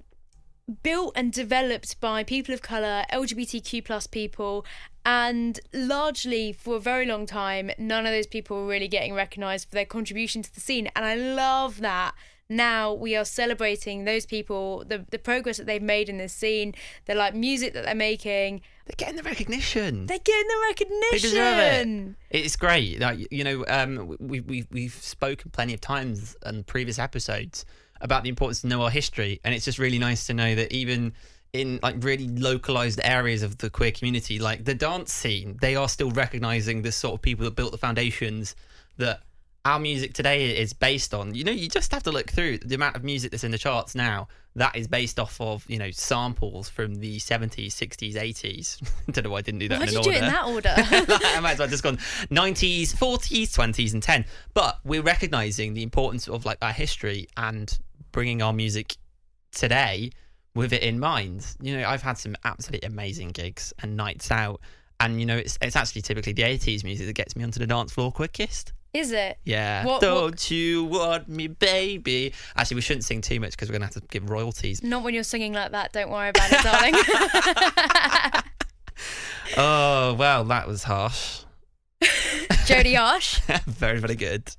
built 0.83 1.13
and 1.15 1.33
developed 1.33 1.99
by 1.99 2.23
people 2.23 2.53
of 2.53 2.61
color, 2.61 3.05
LGBTQ 3.11 3.83
plus 3.83 4.05
people 4.05 4.67
and 5.03 5.59
largely 5.73 6.53
for 6.53 6.75
a 6.75 6.79
very 6.79 7.07
long 7.07 7.25
time 7.25 7.71
none 7.79 8.05
of 8.05 8.11
those 8.11 8.27
people 8.27 8.57
were 8.57 8.67
really 8.67 8.87
getting 8.87 9.15
recognized 9.15 9.69
for 9.69 9.73
their 9.73 9.85
contribution 9.85 10.43
to 10.43 10.53
the 10.53 10.61
scene. 10.61 10.91
And 10.95 11.05
I 11.05 11.15
love 11.15 11.79
that 11.79 12.13
now 12.49 12.93
we 12.93 13.15
are 13.15 13.25
celebrating 13.25 14.05
those 14.05 14.27
people 14.27 14.85
the 14.87 15.07
the 15.09 15.17
progress 15.17 15.57
that 15.57 15.65
they've 15.65 15.81
made 15.81 16.07
in 16.07 16.19
this 16.19 16.33
scene 16.33 16.75
the 17.05 17.15
like 17.15 17.33
music 17.33 17.73
that 17.73 17.83
they're 17.83 17.95
making 17.95 18.61
They're 18.85 18.95
getting 18.97 19.15
the 19.15 19.23
recognition. 19.23 20.05
they're 20.07 20.19
getting 20.19 20.47
the 20.47 20.53
They 20.61 20.67
recognition. 20.67 21.29
deserve 21.29 22.15
it. 22.31 22.43
It's 22.43 22.55
great. 22.55 22.99
Like 22.99 23.27
you 23.31 23.43
know, 23.43 23.63
um, 23.67 24.15
we 24.19 24.41
we 24.41 24.67
we've 24.71 24.93
spoken 24.93 25.51
plenty 25.51 25.73
of 25.73 25.81
times 25.81 26.35
in 26.45 26.63
previous 26.63 26.99
episodes 26.99 27.65
about 28.01 28.23
the 28.23 28.29
importance 28.29 28.61
to 28.61 28.67
know 28.67 28.81
our 28.81 28.89
history, 28.89 29.39
and 29.43 29.55
it's 29.55 29.63
just 29.65 29.79
really 29.79 29.99
nice 29.99 30.25
to 30.27 30.33
know 30.33 30.53
that 30.55 30.73
even 30.73 31.13
in 31.53 31.79
like 31.83 31.95
really 32.03 32.27
localized 32.27 32.99
areas 33.03 33.43
of 33.43 33.59
the 33.59 33.69
queer 33.69 33.91
community, 33.91 34.39
like 34.39 34.65
the 34.65 34.73
dance 34.73 35.13
scene, 35.13 35.57
they 35.61 35.75
are 35.75 35.87
still 35.87 36.09
recognizing 36.11 36.81
the 36.81 36.91
sort 36.91 37.13
of 37.13 37.21
people 37.21 37.45
that 37.45 37.55
built 37.55 37.71
the 37.71 37.77
foundations 37.77 38.55
that 38.97 39.21
our 39.65 39.79
music 39.79 40.13
today 40.13 40.57
is 40.57 40.73
based 40.73 41.13
on. 41.13 41.33
You 41.33 41.43
know, 41.43 41.51
you 41.51 41.69
just 41.69 41.91
have 41.93 42.03
to 42.03 42.11
look 42.11 42.29
through 42.29 42.59
the 42.59 42.75
amount 42.75 42.95
of 42.95 43.03
music 43.03 43.31
that's 43.31 43.43
in 43.43 43.51
the 43.51 43.57
charts 43.57 43.95
now 43.95 44.27
that 44.55 44.75
is 44.75 44.87
based 44.87 45.19
off 45.19 45.39
of, 45.39 45.65
you 45.69 45.79
know, 45.79 45.89
samples 45.91 46.69
from 46.69 46.95
the 46.95 47.17
70s, 47.17 47.67
60s, 47.67 48.15
80s. 48.15 48.91
Don't 49.11 49.23
know 49.23 49.31
why 49.31 49.37
I 49.37 49.41
didn't 49.41 49.59
do 49.61 49.69
that 49.69 49.79
Why 49.79 49.85
in 49.85 49.93
did 49.93 49.97
you 49.97 50.03
do 50.03 50.09
it 50.11 50.17
in 50.17 50.23
order. 50.23 50.69
that 50.75 51.07
order? 51.07 51.15
I 51.27 51.39
might 51.39 51.53
as 51.53 51.59
well 51.59 51.67
just 51.67 51.81
gone 51.83 51.97
90s, 51.97 52.93
40s, 52.93 53.57
20s, 53.57 53.93
and 53.93 54.03
10. 54.03 54.25
But 54.53 54.79
we're 54.83 55.01
recognizing 55.01 55.73
the 55.73 55.81
importance 55.83 56.27
of 56.27 56.45
like 56.45 56.57
our 56.61 56.73
history 56.73 57.27
and 57.37 57.75
bringing 58.11 58.41
our 58.41 58.53
music 58.53 58.97
today 59.53 60.11
with 60.55 60.73
it 60.73 60.83
in 60.83 60.99
mind. 60.99 61.45
You 61.61 61.77
know, 61.77 61.87
I've 61.87 62.03
had 62.03 62.17
some 62.17 62.35
absolutely 62.43 62.87
amazing 62.87 63.29
gigs 63.29 63.73
and 63.81 63.95
nights 63.95 64.29
out, 64.29 64.59
and 64.99 65.19
you 65.19 65.25
know, 65.25 65.37
it's 65.37 65.57
it's 65.61 65.75
actually 65.75 66.01
typically 66.03 66.33
the 66.33 66.43
80s 66.43 66.83
music 66.83 67.07
that 67.07 67.13
gets 67.13 67.35
me 67.35 67.43
onto 67.43 67.59
the 67.59 67.67
dance 67.67 67.93
floor 67.93 68.11
quickest. 68.11 68.73
Is 68.93 69.11
it? 69.11 69.39
Yeah. 69.43 69.85
What- 69.85 70.01
Don't 70.01 70.31
what- 70.31 70.51
you 70.51 70.83
want 70.85 71.27
me, 71.27 71.47
baby? 71.47 72.33
Actually, 72.55 72.75
we 72.75 72.81
shouldn't 72.81 73.05
sing 73.05 73.21
too 73.21 73.39
much 73.39 73.51
because 73.51 73.67
we're 73.69 73.73
going 73.79 73.87
to 73.89 73.93
have 73.93 74.03
to 74.03 74.07
give 74.09 74.29
royalties. 74.29 74.83
Not 74.83 75.03
when 75.03 75.13
you're 75.15 75.23
singing 75.23 75.53
like 75.53 75.71
that. 75.71 75.93
Don't 75.93 76.09
worry 76.11 76.29
about 76.29 76.51
it, 76.51 76.63
darling. 76.63 78.43
Oh, 79.55 80.15
well, 80.17 80.43
that 80.45 80.67
was 80.67 80.83
harsh. 80.83 81.43
Jodie 82.01 82.95
Arsh. 82.95 83.39
very, 83.65 83.99
very 83.99 84.15
good. 84.15 84.49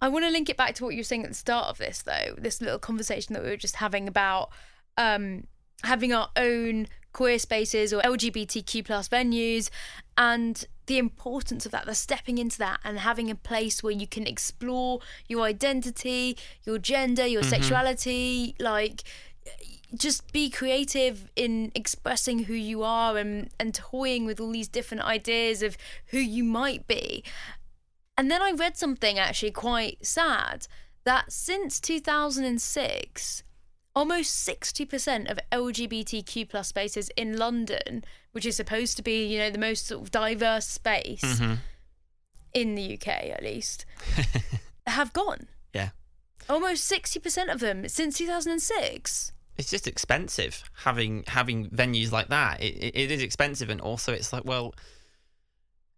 I 0.00 0.08
want 0.08 0.24
to 0.24 0.30
link 0.30 0.48
it 0.48 0.56
back 0.56 0.74
to 0.76 0.84
what 0.84 0.94
you 0.94 1.00
were 1.00 1.04
saying 1.04 1.24
at 1.24 1.28
the 1.30 1.34
start 1.34 1.66
of 1.66 1.78
this, 1.78 2.02
though. 2.02 2.34
This 2.38 2.60
little 2.62 2.78
conversation 2.78 3.34
that 3.34 3.42
we 3.42 3.50
were 3.50 3.56
just 3.56 3.76
having 3.76 4.08
about 4.08 4.50
um, 4.96 5.44
having 5.82 6.12
our 6.14 6.30
own 6.36 6.86
queer 7.12 7.38
spaces 7.38 7.92
or 7.92 8.00
LGBTQ 8.02 8.84
plus 8.86 9.08
venues, 9.08 9.68
and 10.16 10.64
the 10.90 10.98
importance 10.98 11.64
of 11.64 11.70
that. 11.70 11.86
The 11.86 11.94
stepping 11.94 12.38
into 12.38 12.58
that 12.58 12.80
and 12.82 12.98
having 12.98 13.30
a 13.30 13.36
place 13.36 13.80
where 13.80 13.92
you 13.92 14.08
can 14.08 14.26
explore 14.26 14.98
your 15.28 15.44
identity, 15.44 16.36
your 16.64 16.78
gender, 16.78 17.24
your 17.24 17.42
mm-hmm. 17.42 17.50
sexuality, 17.50 18.56
like 18.58 19.04
just 19.94 20.32
be 20.32 20.50
creative 20.50 21.30
in 21.36 21.70
expressing 21.76 22.44
who 22.44 22.54
you 22.54 22.82
are 22.82 23.16
and 23.16 23.50
and 23.60 23.72
toying 23.72 24.26
with 24.26 24.40
all 24.40 24.50
these 24.50 24.66
different 24.66 25.04
ideas 25.04 25.62
of 25.62 25.76
who 26.06 26.18
you 26.18 26.42
might 26.42 26.88
be. 26.88 27.22
And 28.18 28.28
then 28.28 28.42
I 28.42 28.50
read 28.50 28.76
something 28.76 29.16
actually 29.16 29.52
quite 29.52 30.04
sad 30.04 30.66
that 31.04 31.30
since 31.30 31.78
2006, 31.78 33.44
almost 33.94 34.46
60% 34.48 35.30
of 35.30 35.38
LGBTQ 35.52 36.48
plus 36.48 36.68
spaces 36.68 37.10
in 37.16 37.36
London, 37.36 38.04
which 38.32 38.46
is 38.46 38.56
supposed 38.56 38.96
to 38.96 39.02
be, 39.02 39.26
you 39.26 39.38
know, 39.38 39.50
the 39.50 39.58
most 39.58 39.86
sort 39.86 40.02
of 40.02 40.10
diverse 40.10 40.66
space 40.66 41.22
Mm-hmm. 41.22 41.54
in 42.54 42.74
the 42.74 42.94
UK 42.94 43.08
at 43.08 43.42
least, 43.42 43.84
have 44.86 45.12
gone. 45.12 45.48
Yeah. 45.74 45.90
Almost 46.48 46.90
60% 46.90 47.52
of 47.52 47.60
them 47.60 47.88
since 47.88 48.18
2006. 48.18 49.32
It's 49.56 49.70
just 49.70 49.86
expensive 49.86 50.62
having 50.84 51.22
having 51.26 51.68
venues 51.68 52.10
like 52.12 52.28
that. 52.28 52.62
It, 52.62 52.76
it, 52.76 52.96
it 52.96 53.10
is 53.10 53.22
expensive, 53.22 53.68
and 53.68 53.78
also 53.80 54.12
it's 54.12 54.32
like, 54.32 54.44
well, 54.46 54.74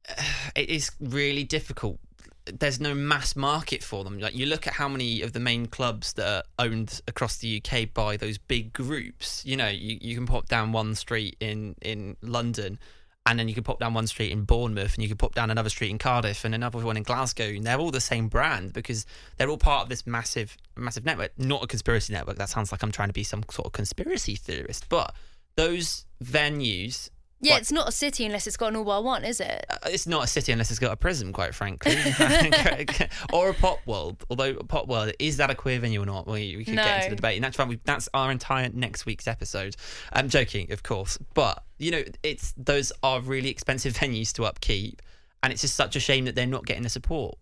it 0.56 0.68
is 0.68 0.90
really 0.98 1.44
difficult. 1.44 2.00
There's 2.46 2.80
no 2.80 2.94
mass 2.94 3.36
market 3.36 3.82
for 3.82 4.04
them. 4.04 4.18
Like 4.18 4.34
you 4.34 4.46
look 4.46 4.66
at 4.66 4.74
how 4.74 4.88
many 4.88 5.22
of 5.22 5.32
the 5.32 5.40
main 5.40 5.66
clubs 5.66 6.12
that 6.14 6.26
are 6.26 6.42
owned 6.58 7.00
across 7.06 7.36
the 7.38 7.62
UK 7.62 7.92
by 7.92 8.16
those 8.16 8.38
big 8.38 8.72
groups. 8.72 9.44
You 9.44 9.56
know, 9.56 9.68
you, 9.68 9.98
you 10.00 10.14
can 10.16 10.26
pop 10.26 10.48
down 10.48 10.72
one 10.72 10.94
street 10.94 11.36
in 11.40 11.76
in 11.82 12.16
London, 12.20 12.78
and 13.26 13.38
then 13.38 13.48
you 13.48 13.54
can 13.54 13.62
pop 13.62 13.78
down 13.78 13.94
one 13.94 14.06
street 14.06 14.32
in 14.32 14.44
Bournemouth, 14.44 14.94
and 14.94 15.02
you 15.02 15.08
can 15.08 15.18
pop 15.18 15.34
down 15.34 15.50
another 15.50 15.68
street 15.68 15.90
in 15.90 15.98
Cardiff, 15.98 16.44
and 16.44 16.54
another 16.54 16.78
one 16.78 16.96
in 16.96 17.04
Glasgow, 17.04 17.44
and 17.44 17.64
they're 17.64 17.78
all 17.78 17.92
the 17.92 18.00
same 18.00 18.28
brand 18.28 18.72
because 18.72 19.06
they're 19.36 19.48
all 19.48 19.58
part 19.58 19.84
of 19.84 19.88
this 19.88 20.06
massive 20.06 20.56
massive 20.76 21.04
network. 21.04 21.38
Not 21.38 21.62
a 21.62 21.66
conspiracy 21.66 22.12
network. 22.12 22.38
That 22.38 22.48
sounds 22.48 22.72
like 22.72 22.82
I'm 22.82 22.92
trying 22.92 23.08
to 23.08 23.14
be 23.14 23.24
some 23.24 23.44
sort 23.50 23.66
of 23.66 23.72
conspiracy 23.72 24.34
theorist, 24.34 24.88
but 24.88 25.14
those 25.56 26.06
venues 26.22 27.10
Yeah, 27.44 27.54
Like- 27.54 27.62
it's 27.62 27.72
not 27.72 27.88
a 27.88 27.92
city 27.92 28.24
unless 28.24 28.46
it's 28.46 28.56
got 28.56 28.68
an 28.68 28.76
all 28.76 28.84
bar 28.84 29.02
one, 29.02 29.24
is 29.24 29.40
it? 29.40 29.66
uh, 29.68 29.76
it's 29.86 30.06
not 30.06 30.22
a 30.22 30.26
city 30.28 30.52
unless 30.52 30.70
it's 30.70 30.78
got 30.78 30.92
a 30.92 30.96
prison, 30.96 31.32
quite 31.32 31.54
frankly, 31.56 31.96
or 33.32 33.50
a 33.50 33.54
pop 33.54 33.80
world. 33.84 34.24
Although 34.30 34.50
a 34.50 34.64
pop 34.64 34.86
world 34.86 35.12
is 35.18 35.36
that 35.38 35.50
a 35.50 35.54
queer 35.54 35.80
venue 35.80 36.02
or 36.02 36.06
not? 36.06 36.26
We, 36.26 36.56
we 36.56 36.64
could 36.64 36.74
get 36.76 36.98
into 36.98 37.10
the 37.10 37.16
debate, 37.16 37.36
and 37.36 37.44
that's 37.44 37.56
fine. 37.56 37.68
We, 37.68 37.80
that's 37.84 38.08
our 38.14 38.30
entire 38.30 38.68
next 38.72 39.06
week's 39.06 39.26
episode. 39.26 39.74
I'm 40.12 40.28
joking, 40.28 40.72
of 40.72 40.82
course, 40.82 41.18
but 41.34 41.62
you 41.78 41.90
know, 41.90 42.02
it's 42.22 42.54
those 42.56 42.92
are 43.02 43.20
really 43.20 43.48
expensive 43.48 43.94
venues 44.02 44.32
to 44.34 44.44
upkeep, 44.44 45.02
and 45.42 45.52
it's 45.52 45.62
just 45.62 45.74
such 45.74 45.96
a 45.96 46.00
shame 46.00 46.24
that 46.26 46.34
they're 46.34 46.46
not 46.46 46.64
getting 46.64 46.84
the 46.84 46.88
support. 46.90 47.36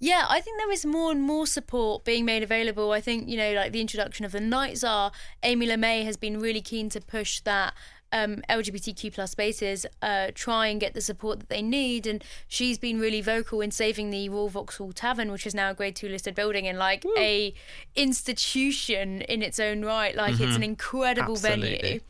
Yeah, 0.00 0.26
I 0.28 0.40
think 0.40 0.58
there 0.58 0.72
is 0.72 0.84
more 0.84 1.12
and 1.12 1.22
more 1.22 1.46
support 1.46 2.04
being 2.04 2.24
made 2.24 2.42
available. 2.42 2.90
I 2.90 3.00
think, 3.00 3.28
you 3.28 3.36
know, 3.36 3.52
like 3.52 3.70
the 3.70 3.80
introduction 3.80 4.24
of 4.24 4.32
the 4.32 4.40
Night 4.40 4.78
Czar, 4.78 5.12
Amy 5.44 5.66
Lamé 5.68 6.04
has 6.04 6.16
been 6.16 6.40
really 6.40 6.60
keen 6.62 6.88
to 6.90 7.00
push 7.00 7.40
that 7.42 7.74
um, 8.12 8.42
LGBTQ 8.48 9.12
plus 9.14 9.30
spaces 9.30 9.86
uh, 10.02 10.28
try 10.34 10.66
and 10.66 10.80
get 10.80 10.94
the 10.94 11.00
support 11.00 11.40
that 11.40 11.48
they 11.48 11.62
need. 11.62 12.06
And 12.06 12.24
she's 12.48 12.78
been 12.78 12.98
really 13.00 13.20
vocal 13.20 13.60
in 13.60 13.70
saving 13.70 14.10
the 14.10 14.28
Royal 14.28 14.48
Vauxhall 14.48 14.92
Tavern, 14.92 15.30
which 15.30 15.46
is 15.46 15.54
now 15.54 15.70
a 15.70 15.74
grade 15.74 15.96
two 15.96 16.08
listed 16.08 16.34
building 16.34 16.66
and 16.66 16.78
like 16.78 17.04
a 17.16 17.54
institution 17.94 19.22
in 19.22 19.42
its 19.42 19.58
own 19.60 19.84
right. 19.84 20.14
Like 20.16 20.40
it's 20.40 20.56
an 20.56 20.62
incredible 20.62 21.36
venue. 21.36 22.00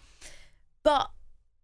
But 0.82 1.10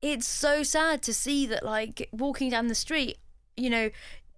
it's 0.03 0.29
so 0.29 0.63
sad 0.63 1.03
to 1.03 1.15
see 1.15 1.47
that, 1.47 1.65
like, 1.65 2.09
walking 2.13 2.51
down 2.51 2.69
the 2.69 2.75
street, 2.75 3.19
you 3.57 3.71
know, 3.71 3.91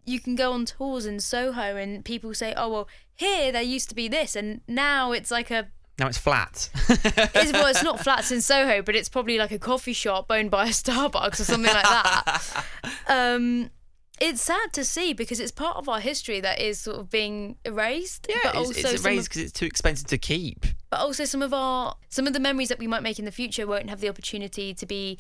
you 0.05 0.21
can 0.21 0.35
go 0.37 0.53
on 0.53 0.65
tours 0.65 1.05
in 1.05 1.21
Soho 1.21 1.77
and 1.77 2.05
people 2.05 2.33
say, 2.33 2.55
oh, 2.57 2.69
well, 2.71 2.89
here 3.15 3.51
there 3.53 3.63
used 3.63 3.89
to 3.89 3.95
be 3.95 4.09
this, 4.09 4.37
and 4.37 4.61
now 4.69 5.13
it's 5.13 5.31
like 5.31 5.51
a. 5.51 5.69
Now 5.99 6.07
it's 6.07 6.19
flat. 6.19 6.71
It's, 7.41 7.53
well, 7.53 7.67
it's 7.67 7.83
not 7.83 8.01
flats 8.01 8.33
in 8.33 8.41
Soho, 8.41 8.83
but 8.83 8.97
it's 8.97 9.09
probably 9.09 9.39
like 9.39 9.53
a 9.53 9.59
coffee 9.59 9.93
shop 9.93 10.27
owned 10.31 10.51
by 10.51 10.67
a 10.67 10.69
Starbucks 10.71 11.41
or 11.41 11.45
something 11.45 11.73
like 11.73 11.85
that. 11.85 12.65
Um, 13.09 13.71
it's 14.21 14.43
sad 14.43 14.73
to 14.75 14.85
see 14.85 15.15
because 15.15 15.41
it's 15.41 15.51
part 15.53 15.77
of 15.77 15.89
our 15.89 16.01
history 16.01 16.41
that 16.41 16.61
is 16.61 16.79
sort 16.79 16.99
of 16.99 17.09
being 17.09 17.57
erased. 17.65 18.27
yeah, 18.29 18.37
but 18.43 18.57
it's, 18.57 18.69
also 18.69 18.89
it's 18.91 19.05
erased 19.05 19.29
because 19.29 19.43
it's 19.43 19.53
too 19.53 19.65
expensive 19.65 20.07
to 20.09 20.19
keep. 20.19 20.67
but 20.91 21.01
also 21.01 21.25
some 21.25 21.41
of 21.43 21.55
our 21.55 21.97
some 22.11 22.27
of 22.27 22.33
the 22.35 22.41
memories 22.41 22.69
that 22.69 22.79
we 22.79 22.87
might 22.87 23.03
make 23.03 23.19
in 23.19 23.25
the 23.25 23.33
future 23.33 23.67
won't 23.67 23.89
have 23.89 24.01
the 24.01 24.09
opportunity 24.09 24.75
to 24.75 24.85
be 24.85 25.19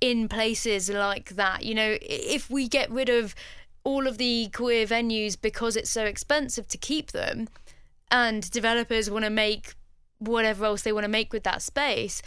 in 0.00 0.28
places 0.28 0.88
like 0.88 1.30
that 1.30 1.64
you 1.64 1.74
know 1.74 1.98
if 2.00 2.48
we 2.50 2.68
get 2.68 2.90
rid 2.90 3.08
of 3.08 3.34
all 3.84 4.06
of 4.06 4.18
the 4.18 4.48
queer 4.52 4.86
venues 4.86 5.36
because 5.40 5.76
it's 5.76 5.90
so 5.90 6.04
expensive 6.04 6.68
to 6.68 6.78
keep 6.78 7.12
them 7.12 7.48
and 8.10 8.50
developers 8.50 9.10
want 9.10 9.24
to 9.24 9.30
make 9.30 9.74
whatever 10.20 10.64
else 10.64 10.82
they 10.82 10.92
want 10.92 11.04
to 11.04 11.10
make 11.10 11.32
with 11.32 11.42
that 11.42 11.60
space 11.60 12.22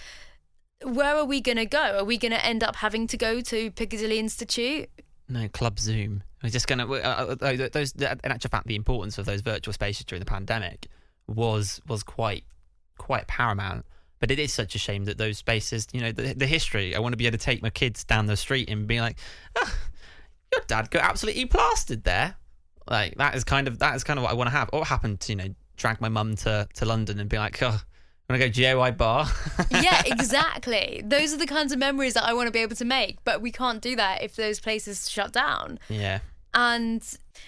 where 0.83 1.15
are 1.15 1.25
we 1.25 1.39
going 1.39 1.57
to 1.57 1.65
go 1.65 1.97
are 1.99 2.03
we 2.03 2.17
going 2.17 2.31
to 2.31 2.45
end 2.45 2.61
up 2.61 2.75
having 2.75 3.07
to 3.07 3.15
go 3.15 3.39
to 3.39 3.71
piccadilly 3.71 4.19
institute 4.19 4.89
No, 5.29 5.47
Club 5.47 5.79
Zoom. 5.79 6.21
We're 6.43 6.49
just 6.49 6.67
gonna. 6.67 6.85
Uh, 6.85 7.35
uh, 7.39 7.69
those, 7.71 7.93
in 7.93 8.05
actual 8.23 8.49
fact, 8.49 8.67
the 8.67 8.75
importance 8.75 9.17
of 9.17 9.25
those 9.25 9.39
virtual 9.39 9.73
spaces 9.73 10.05
during 10.05 10.19
the 10.19 10.25
pandemic 10.25 10.87
was 11.27 11.79
was 11.87 12.03
quite 12.03 12.43
quite 12.97 13.27
paramount. 13.27 13.85
But 14.19 14.29
it 14.29 14.39
is 14.39 14.53
such 14.53 14.75
a 14.75 14.77
shame 14.77 15.05
that 15.05 15.17
those 15.17 15.37
spaces, 15.37 15.87
you 15.93 16.01
know, 16.01 16.11
the, 16.11 16.33
the 16.33 16.45
history. 16.45 16.95
I 16.95 16.99
want 16.99 17.13
to 17.13 17.17
be 17.17 17.27
able 17.27 17.37
to 17.37 17.43
take 17.43 17.61
my 17.61 17.69
kids 17.69 18.03
down 18.03 18.25
the 18.25 18.35
street 18.35 18.69
and 18.69 18.85
be 18.87 18.99
like, 18.99 19.17
ah, 19.57 19.73
"Your 20.53 20.61
dad 20.67 20.91
got 20.91 21.03
absolutely 21.03 21.45
plastered 21.45 22.03
there." 22.03 22.35
Like 22.89 23.15
that 23.15 23.35
is 23.35 23.45
kind 23.45 23.69
of 23.69 23.79
that 23.79 23.95
is 23.95 24.03
kind 24.03 24.19
of 24.19 24.23
what 24.23 24.31
I 24.31 24.35
want 24.35 24.47
to 24.47 24.51
have. 24.51 24.67
What 24.71 24.85
happened 24.85 25.21
to 25.21 25.31
you 25.31 25.37
know 25.37 25.55
drag 25.77 26.01
my 26.01 26.09
mum 26.09 26.35
to 26.37 26.67
to 26.75 26.85
London 26.85 27.19
and 27.19 27.29
be 27.29 27.37
like, 27.37 27.61
"Oh, 27.61 27.81
want 28.29 28.39
to 28.41 28.47
go 28.47 28.47
G-A-Y 28.49 28.91
bar?" 28.91 29.27
yeah, 29.71 30.01
exactly. 30.05 31.01
Those 31.05 31.33
are 31.33 31.37
the 31.37 31.47
kinds 31.47 31.71
of 31.71 31.79
memories 31.79 32.13
that 32.13 32.23
I 32.23 32.33
want 32.33 32.47
to 32.47 32.51
be 32.51 32.59
able 32.59 32.75
to 32.75 32.85
make, 32.85 33.17
but 33.23 33.41
we 33.41 33.51
can't 33.51 33.81
do 33.81 33.95
that 33.95 34.21
if 34.23 34.35
those 34.35 34.59
places 34.59 35.09
shut 35.09 35.31
down. 35.33 35.79
yeah. 35.89 36.19
And 36.55 37.01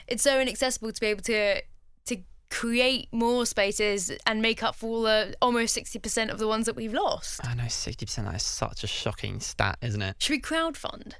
it's 0.08 0.24
so 0.24 0.40
inaccessible 0.40 0.92
to 0.92 1.00
be 1.00 1.08
able 1.08 1.22
to 1.24 1.62
to 2.06 2.18
create 2.50 3.08
more 3.12 3.46
spaces 3.46 4.12
and 4.26 4.42
make 4.42 4.64
up 4.64 4.76
for 4.76 4.88
all 4.88 5.02
the 5.04 5.36
almost 5.42 5.78
60% 5.78 6.30
of 6.32 6.40
the 6.40 6.48
ones 6.48 6.66
that 6.66 6.76
we've 6.76 6.94
lost. 6.94 7.46
I 7.46 7.54
know 7.54 7.68
sixty 7.68 8.06
percent. 8.06 8.28
That 8.28 8.36
is 8.38 8.44
such 8.44 8.84
a 8.84 8.88
shocking 8.88 9.40
stat, 9.40 9.78
isn't 9.82 10.02
it? 10.02 10.16
Should 10.20 10.32
we 10.34 10.42
crowdfund? 10.42 11.14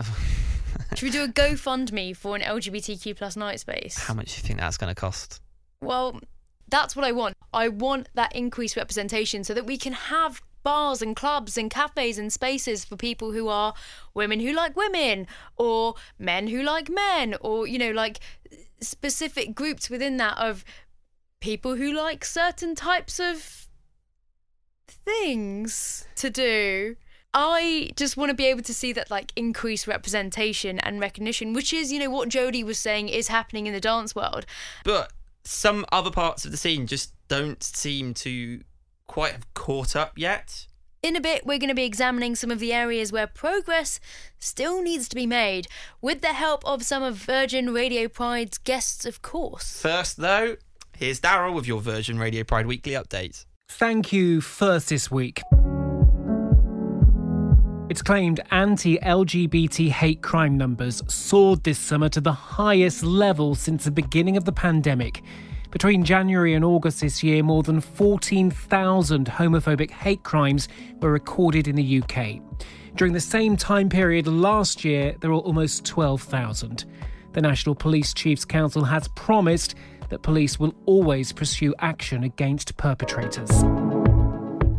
Should 0.94 1.02
we 1.02 1.10
do 1.10 1.24
a 1.24 1.28
GoFundMe 1.28 2.16
for 2.16 2.34
an 2.36 2.42
LGBTQ 2.42 3.16
plus 3.16 3.36
night 3.36 3.60
space? 3.60 3.96
How 3.98 4.14
much 4.14 4.34
do 4.34 4.36
you 4.40 4.46
think 4.46 4.58
that's 4.58 4.76
going 4.76 4.94
to 4.94 5.00
cost? 5.00 5.40
Well, 5.80 6.20
that's 6.72 6.96
what 6.96 7.04
I 7.04 7.12
want. 7.12 7.36
I 7.52 7.68
want 7.68 8.08
that 8.14 8.34
increased 8.34 8.76
representation 8.76 9.44
so 9.44 9.52
that 9.52 9.66
we 9.66 9.76
can 9.76 9.92
have 9.92 10.40
bars 10.62 11.02
and 11.02 11.14
clubs 11.14 11.58
and 11.58 11.70
cafes 11.70 12.16
and 12.16 12.32
spaces 12.32 12.82
for 12.82 12.96
people 12.96 13.32
who 13.32 13.48
are 13.48 13.74
women 14.14 14.40
who 14.40 14.52
like 14.54 14.74
women 14.74 15.26
or 15.56 15.94
men 16.18 16.46
who 16.46 16.62
like 16.62 16.88
men 16.88 17.34
or, 17.42 17.66
you 17.66 17.78
know, 17.78 17.90
like 17.90 18.20
specific 18.80 19.54
groups 19.54 19.90
within 19.90 20.16
that 20.16 20.38
of 20.38 20.64
people 21.40 21.76
who 21.76 21.92
like 21.92 22.24
certain 22.24 22.74
types 22.74 23.20
of 23.20 23.68
things 24.86 26.06
to 26.16 26.30
do. 26.30 26.96
I 27.34 27.90
just 27.96 28.16
want 28.16 28.30
to 28.30 28.34
be 28.34 28.46
able 28.46 28.62
to 28.62 28.74
see 28.74 28.94
that 28.94 29.10
like 29.10 29.32
increased 29.36 29.86
representation 29.86 30.78
and 30.78 31.00
recognition, 31.00 31.52
which 31.52 31.72
is, 31.74 31.92
you 31.92 31.98
know, 31.98 32.10
what 32.10 32.30
Jodie 32.30 32.64
was 32.64 32.78
saying 32.78 33.10
is 33.10 33.28
happening 33.28 33.66
in 33.66 33.74
the 33.74 33.80
dance 33.80 34.14
world. 34.14 34.46
but 34.84 35.12
some 35.44 35.84
other 35.92 36.10
parts 36.10 36.44
of 36.44 36.50
the 36.50 36.56
scene 36.56 36.86
just 36.86 37.12
don't 37.28 37.62
seem 37.62 38.14
to 38.14 38.60
quite 39.06 39.32
have 39.32 39.54
caught 39.54 39.96
up 39.96 40.12
yet. 40.16 40.66
In 41.02 41.16
a 41.16 41.20
bit, 41.20 41.44
we're 41.44 41.58
going 41.58 41.68
to 41.68 41.74
be 41.74 41.84
examining 41.84 42.36
some 42.36 42.52
of 42.52 42.60
the 42.60 42.72
areas 42.72 43.10
where 43.10 43.26
progress 43.26 43.98
still 44.38 44.82
needs 44.82 45.08
to 45.08 45.16
be 45.16 45.26
made, 45.26 45.66
with 46.00 46.20
the 46.20 46.28
help 46.28 46.64
of 46.64 46.84
some 46.84 47.02
of 47.02 47.16
Virgin 47.16 47.74
Radio 47.74 48.06
Pride's 48.06 48.56
guests, 48.56 49.04
of 49.04 49.20
course. 49.20 49.80
First, 49.80 50.18
though, 50.18 50.56
here's 50.96 51.20
Daryl 51.20 51.54
with 51.54 51.66
your 51.66 51.80
Virgin 51.80 52.18
Radio 52.18 52.44
Pride 52.44 52.66
weekly 52.66 52.92
update. 52.92 53.44
Thank 53.68 54.12
you 54.12 54.40
first 54.40 54.90
this 54.90 55.10
week. 55.10 55.42
It's 57.92 58.00
claimed 58.00 58.40
anti 58.50 58.96
LGBT 58.96 59.90
hate 59.90 60.22
crime 60.22 60.56
numbers 60.56 61.02
soared 61.08 61.62
this 61.62 61.78
summer 61.78 62.08
to 62.08 62.22
the 62.22 62.32
highest 62.32 63.02
level 63.02 63.54
since 63.54 63.84
the 63.84 63.90
beginning 63.90 64.38
of 64.38 64.46
the 64.46 64.50
pandemic. 64.50 65.22
Between 65.70 66.02
January 66.02 66.54
and 66.54 66.64
August 66.64 67.02
this 67.02 67.22
year, 67.22 67.42
more 67.42 67.62
than 67.62 67.82
14,000 67.82 69.26
homophobic 69.26 69.90
hate 69.90 70.22
crimes 70.22 70.68
were 71.02 71.12
recorded 71.12 71.68
in 71.68 71.76
the 71.76 72.02
UK. 72.02 72.40
During 72.96 73.12
the 73.12 73.20
same 73.20 73.58
time 73.58 73.90
period 73.90 74.26
last 74.26 74.86
year, 74.86 75.14
there 75.20 75.28
were 75.28 75.36
almost 75.36 75.84
12,000. 75.84 76.86
The 77.34 77.42
National 77.42 77.74
Police 77.74 78.14
Chiefs 78.14 78.46
Council 78.46 78.84
has 78.84 79.06
promised 79.08 79.74
that 80.08 80.22
police 80.22 80.58
will 80.58 80.74
always 80.86 81.30
pursue 81.30 81.74
action 81.78 82.24
against 82.24 82.74
perpetrators. 82.78 83.50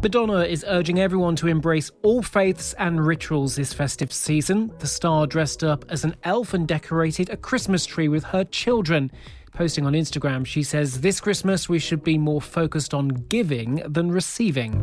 Madonna 0.03 0.39
is 0.39 0.65
urging 0.67 0.99
everyone 0.99 1.33
to 1.37 1.47
embrace 1.47 1.89
all 2.01 2.21
faiths 2.21 2.73
and 2.73 3.07
rituals 3.07 3.55
this 3.55 3.71
festive 3.71 4.11
season. 4.11 4.69
The 4.79 4.85
star 4.85 5.25
dressed 5.25 5.63
up 5.63 5.85
as 5.87 6.03
an 6.03 6.17
elf 6.23 6.53
and 6.53 6.67
decorated 6.67 7.29
a 7.29 7.37
Christmas 7.37 7.85
tree 7.85 8.09
with 8.09 8.25
her 8.25 8.43
children. 8.43 9.13
Posting 9.53 9.85
on 9.85 9.93
Instagram, 9.93 10.45
she 10.45 10.61
says, 10.61 10.99
This 10.99 11.21
Christmas 11.21 11.69
we 11.69 11.79
should 11.79 12.03
be 12.03 12.17
more 12.17 12.41
focused 12.41 12.93
on 12.93 13.07
giving 13.07 13.75
than 13.87 14.11
receiving. 14.11 14.73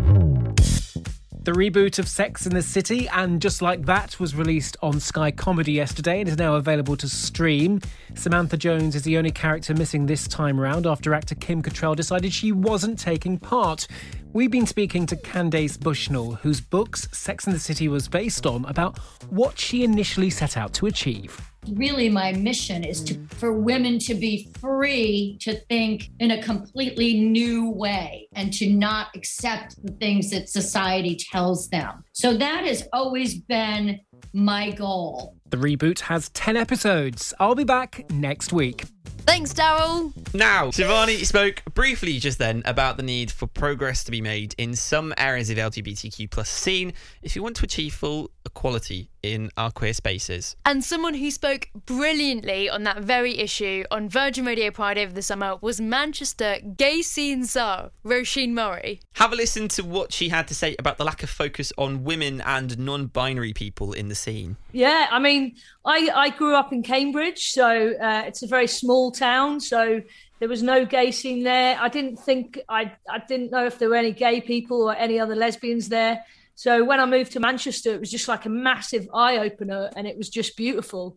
The 1.43 1.53
reboot 1.53 1.99
of 1.99 2.07
Sex 2.07 2.45
and 2.45 2.55
the 2.55 2.63
City 2.63 3.09
and 3.09 3.41
Just 3.41 3.63
Like 3.63 3.87
That 3.87 4.21
was 4.21 4.35
released 4.35 4.77
on 4.83 5.01
Sky 5.01 5.31
Comedy 5.31 5.73
yesterday 5.73 6.21
and 6.21 6.29
is 6.29 6.37
now 6.37 6.55
available 6.55 6.97
to 6.97 7.09
stream. 7.09 7.81
Samantha 8.15 8.59
Jones 8.59 8.95
is 8.95 9.03
the 9.03 9.17
only 9.17 9.31
character 9.31 9.75
missing 9.75 10.05
this 10.05 10.29
time 10.29 10.61
around 10.61 10.87
after 10.87 11.15
actor 11.15 11.35
Kim 11.35 11.63
Cattrall 11.63 11.97
decided 11.97 12.33
she 12.33 12.53
wasn't 12.53 12.99
taking 12.99 13.39
part. 13.39 13.87
We've 14.33 14.51
been 14.51 14.67
speaking 14.67 15.07
to 15.07 15.17
Candace 15.17 15.77
Bushnell, 15.77 16.35
whose 16.35 16.61
books 16.61 17.09
Sex 17.13 17.47
and 17.47 17.55
the 17.55 17.59
City 17.59 17.89
was 17.89 18.07
based 18.07 18.47
on, 18.47 18.65
about 18.67 18.99
what 19.29 19.59
she 19.59 19.83
initially 19.83 20.31
set 20.31 20.57
out 20.57 20.73
to 20.75 20.87
achieve 20.87 21.41
really 21.69 22.09
my 22.09 22.33
mission 22.33 22.85
is 22.85 23.03
to 23.05 23.19
for 23.29 23.53
women 23.53 23.99
to 23.99 24.15
be 24.15 24.49
free 24.59 25.37
to 25.41 25.55
think 25.67 26.11
in 26.19 26.31
a 26.33 26.43
completely 26.43 27.21
new 27.21 27.71
way 27.71 28.29
and 28.35 28.53
to 28.53 28.71
not 28.71 29.09
accept 29.15 29.83
the 29.85 29.93
things 29.93 30.31
that 30.31 30.49
society 30.49 31.17
tells 31.17 31.69
them. 31.69 32.03
So 32.13 32.37
that 32.37 32.65
has 32.65 32.89
always 32.93 33.35
been 33.35 34.01
my 34.33 34.71
goal. 34.71 35.37
The 35.51 35.57
reboot 35.57 36.01
has 36.01 36.29
10 36.31 36.57
episodes. 36.57 37.35
I'll 37.41 37.55
be 37.55 37.65
back 37.65 38.11
next 38.11 38.53
week. 38.53 38.85
Thanks, 39.27 39.53
Daryl. 39.53 40.13
Now, 40.35 40.67
Shivani 40.69 41.25
spoke 41.25 41.63
briefly 41.75 42.19
just 42.19 42.39
then 42.39 42.63
about 42.65 42.97
the 42.97 43.03
need 43.03 43.31
for 43.31 43.47
progress 43.47 44.05
to 44.05 44.11
be 44.11 44.21
made 44.21 44.55
in 44.59 44.75
some 44.75 45.15
areas 45.17 45.51
of 45.51 45.57
LGBTQ 45.59 46.31
plus 46.31 46.49
scene 46.49 46.93
if 47.23 47.37
you 47.37 47.43
want 47.43 47.57
to 47.57 47.65
achieve 47.65 47.95
full 47.95 48.31
equality 48.45 49.11
in 49.23 49.51
our 49.57 49.71
queer 49.71 49.93
spaces. 49.93 50.57
And 50.65 50.85
someone 50.85 51.15
who 51.15 51.31
spoke 51.31 51.69
brilliantly 51.87 52.69
on 52.69 52.85
that 52.85 53.03
very 53.03 53.39
issue 53.39 53.85
on 53.91 54.09
Virgin 54.09 54.45
Radio 54.45 54.71
Pride 54.71 54.99
over 54.99 55.13
the 55.13 55.23
summer 55.23 55.57
was 55.61 55.81
Manchester 55.81 56.59
gay 56.77 57.03
scene 57.03 57.45
czar, 57.45 57.91
Roisin 58.05 58.51
Murray. 58.51 59.01
Have 59.15 59.33
a 59.33 59.37
listen 59.37 59.69
to 59.69 59.83
what 59.83 60.13
she 60.13 60.29
had 60.29 60.49
to 60.49 60.55
say 60.55 60.77
about 60.79 60.99
the 60.99 61.05
lack 61.05 61.23
of 61.23 61.31
focus 61.31 61.73
on 61.77 62.05
women 62.05 62.41
and 62.41 62.79
non 62.79 63.07
binary 63.07 63.53
people 63.53 63.93
in 63.93 64.09
the 64.09 64.15
scene. 64.15 64.57
Yeah, 64.73 65.09
I 65.11 65.19
mean, 65.19 65.57
I, 65.85 66.11
I 66.15 66.31
grew 66.31 66.55
up 66.55 66.73
in 66.73 66.83
Cambridge, 66.83 67.51
so 67.51 67.95
uh, 68.01 68.25
it's 68.27 68.43
a 68.43 68.47
very 68.47 68.67
small 68.67 69.11
town, 69.11 69.61
so 69.61 70.01
there 70.41 70.49
was 70.49 70.63
no 70.63 70.85
gay 70.85 71.11
scene 71.11 71.45
there. 71.45 71.79
I 71.79 71.89
didn't 71.89 72.17
think 72.17 72.59
I 72.69 72.93
I 73.09 73.19
didn't 73.29 73.51
know 73.51 73.67
if 73.67 73.79
there 73.79 73.89
were 73.89 73.97
any 73.97 74.13
gay 74.13 74.41
people 74.41 74.83
or 74.83 74.97
any 74.97 75.21
other 75.21 75.37
lesbians 75.37 75.89
there. 75.89 76.25
So 76.61 76.85
when 76.85 77.01
I 77.01 77.07
moved 77.07 77.33
to 77.33 77.41
Manchester, 77.41 77.95
it 77.95 78.01
was 78.01 78.11
just 78.11 78.29
like 78.29 78.45
a 78.45 78.51
massive 78.51 79.09
eye 79.15 79.39
opener, 79.39 79.89
and 79.97 80.07
it 80.07 80.19
was 80.19 80.29
just 80.29 80.59
beautiful. 80.59 81.17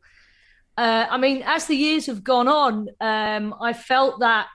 Uh, 0.77 1.05
I 1.09 1.17
mean, 1.17 1.43
as 1.45 1.65
the 1.65 1.75
years 1.75 2.05
have 2.05 2.23
gone 2.23 2.47
on, 2.47 2.88
um, 3.01 3.53
I 3.59 3.73
felt 3.73 4.21
that, 4.21 4.47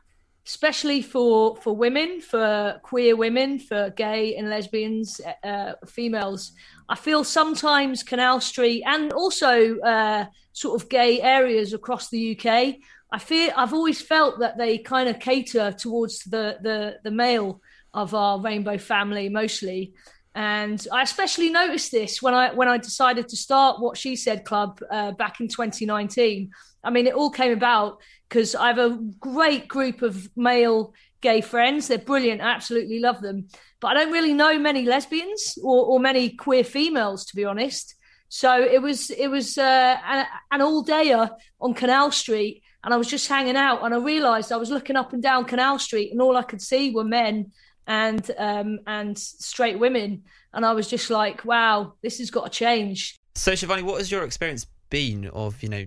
especially 0.46 1.02
for 1.02 1.56
for 1.56 1.76
women, 1.76 2.22
for 2.22 2.80
queer 2.82 3.16
women, 3.16 3.58
for 3.58 3.90
gay 3.90 4.36
and 4.36 4.48
lesbians, 4.48 5.20
uh, 5.44 5.74
females, 5.86 6.52
I 6.88 6.94
feel 6.94 7.22
sometimes 7.22 8.02
Canal 8.02 8.40
Street 8.40 8.82
and 8.86 9.12
also 9.12 9.78
uh, 9.80 10.24
sort 10.54 10.80
of 10.80 10.88
gay 10.88 11.20
areas 11.20 11.74
across 11.74 12.08
the 12.08 12.34
UK. 12.34 12.76
I 13.12 13.18
feel 13.18 13.52
I've 13.54 13.74
always 13.74 14.00
felt 14.00 14.40
that 14.40 14.56
they 14.56 14.78
kind 14.78 15.10
of 15.10 15.20
cater 15.20 15.70
towards 15.70 16.24
the 16.24 16.56
the 16.62 16.96
the 17.04 17.10
male 17.10 17.60
of 17.92 18.14
our 18.14 18.40
rainbow 18.40 18.78
family 18.78 19.28
mostly 19.28 19.92
and 20.38 20.86
I 20.92 21.02
especially 21.02 21.50
noticed 21.50 21.90
this 21.90 22.22
when 22.22 22.32
I 22.32 22.54
when 22.54 22.68
I 22.68 22.78
decided 22.78 23.28
to 23.30 23.36
start 23.36 23.80
what 23.80 23.96
she 23.96 24.14
said 24.14 24.44
club 24.44 24.80
uh, 24.88 25.10
back 25.10 25.40
in 25.40 25.48
2019. 25.48 26.52
I 26.84 26.90
mean, 26.90 27.08
it 27.08 27.14
all 27.14 27.30
came 27.30 27.50
about 27.50 28.00
because 28.28 28.54
I 28.54 28.68
have 28.68 28.78
a 28.78 29.00
great 29.18 29.66
group 29.66 30.00
of 30.00 30.30
male 30.36 30.94
gay 31.22 31.40
friends. 31.40 31.88
They're 31.88 31.98
brilliant, 31.98 32.40
I 32.40 32.52
absolutely 32.52 33.00
love 33.00 33.20
them. 33.20 33.48
But 33.80 33.88
I 33.88 33.94
don't 33.94 34.12
really 34.12 34.32
know 34.32 34.60
many 34.60 34.84
lesbians 34.84 35.58
or, 35.60 35.86
or 35.86 35.98
many 35.98 36.30
queer 36.30 36.62
females, 36.62 37.24
to 37.26 37.34
be 37.34 37.44
honest. 37.44 37.96
So 38.28 38.62
it 38.62 38.80
was 38.80 39.10
it 39.10 39.26
was 39.26 39.58
uh, 39.58 39.96
an, 40.06 40.24
an 40.52 40.62
all 40.62 40.84
dayer 40.84 41.30
on 41.60 41.74
Canal 41.74 42.12
Street, 42.12 42.62
and 42.84 42.94
I 42.94 42.96
was 42.96 43.08
just 43.08 43.26
hanging 43.26 43.56
out, 43.56 43.82
and 43.82 43.92
I 43.92 43.98
realised 43.98 44.52
I 44.52 44.56
was 44.56 44.70
looking 44.70 44.94
up 44.94 45.12
and 45.12 45.22
down 45.22 45.46
Canal 45.46 45.80
Street, 45.80 46.12
and 46.12 46.22
all 46.22 46.36
I 46.36 46.44
could 46.44 46.62
see 46.62 46.92
were 46.92 47.02
men 47.02 47.50
and 47.88 48.30
um, 48.36 48.78
and 48.86 49.18
straight 49.18 49.78
women, 49.78 50.22
and 50.52 50.64
I 50.64 50.72
was 50.72 50.86
just 50.88 51.10
like, 51.10 51.44
wow, 51.44 51.94
this 52.02 52.18
has 52.18 52.30
got 52.30 52.44
to 52.44 52.50
change. 52.50 53.16
So, 53.34 53.52
Shivani, 53.52 53.82
what 53.82 53.98
has 53.98 54.10
your 54.10 54.22
experience 54.24 54.66
been 54.90 55.26
of 55.28 55.60
you 55.62 55.68
know 55.68 55.86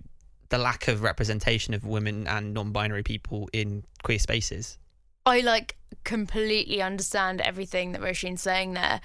the 0.49 0.57
lack 0.57 0.87
of 0.87 1.03
representation 1.03 1.73
of 1.73 1.85
women 1.85 2.27
and 2.27 2.53
non-binary 2.53 3.03
people 3.03 3.47
in 3.53 3.85
queer 4.03 4.19
spaces? 4.19 4.77
I 5.25 5.41
like 5.41 5.77
completely 6.03 6.81
understand 6.81 7.39
everything 7.41 7.91
that 7.91 8.01
Roisin's 8.01 8.41
saying 8.41 8.73
there. 8.73 8.99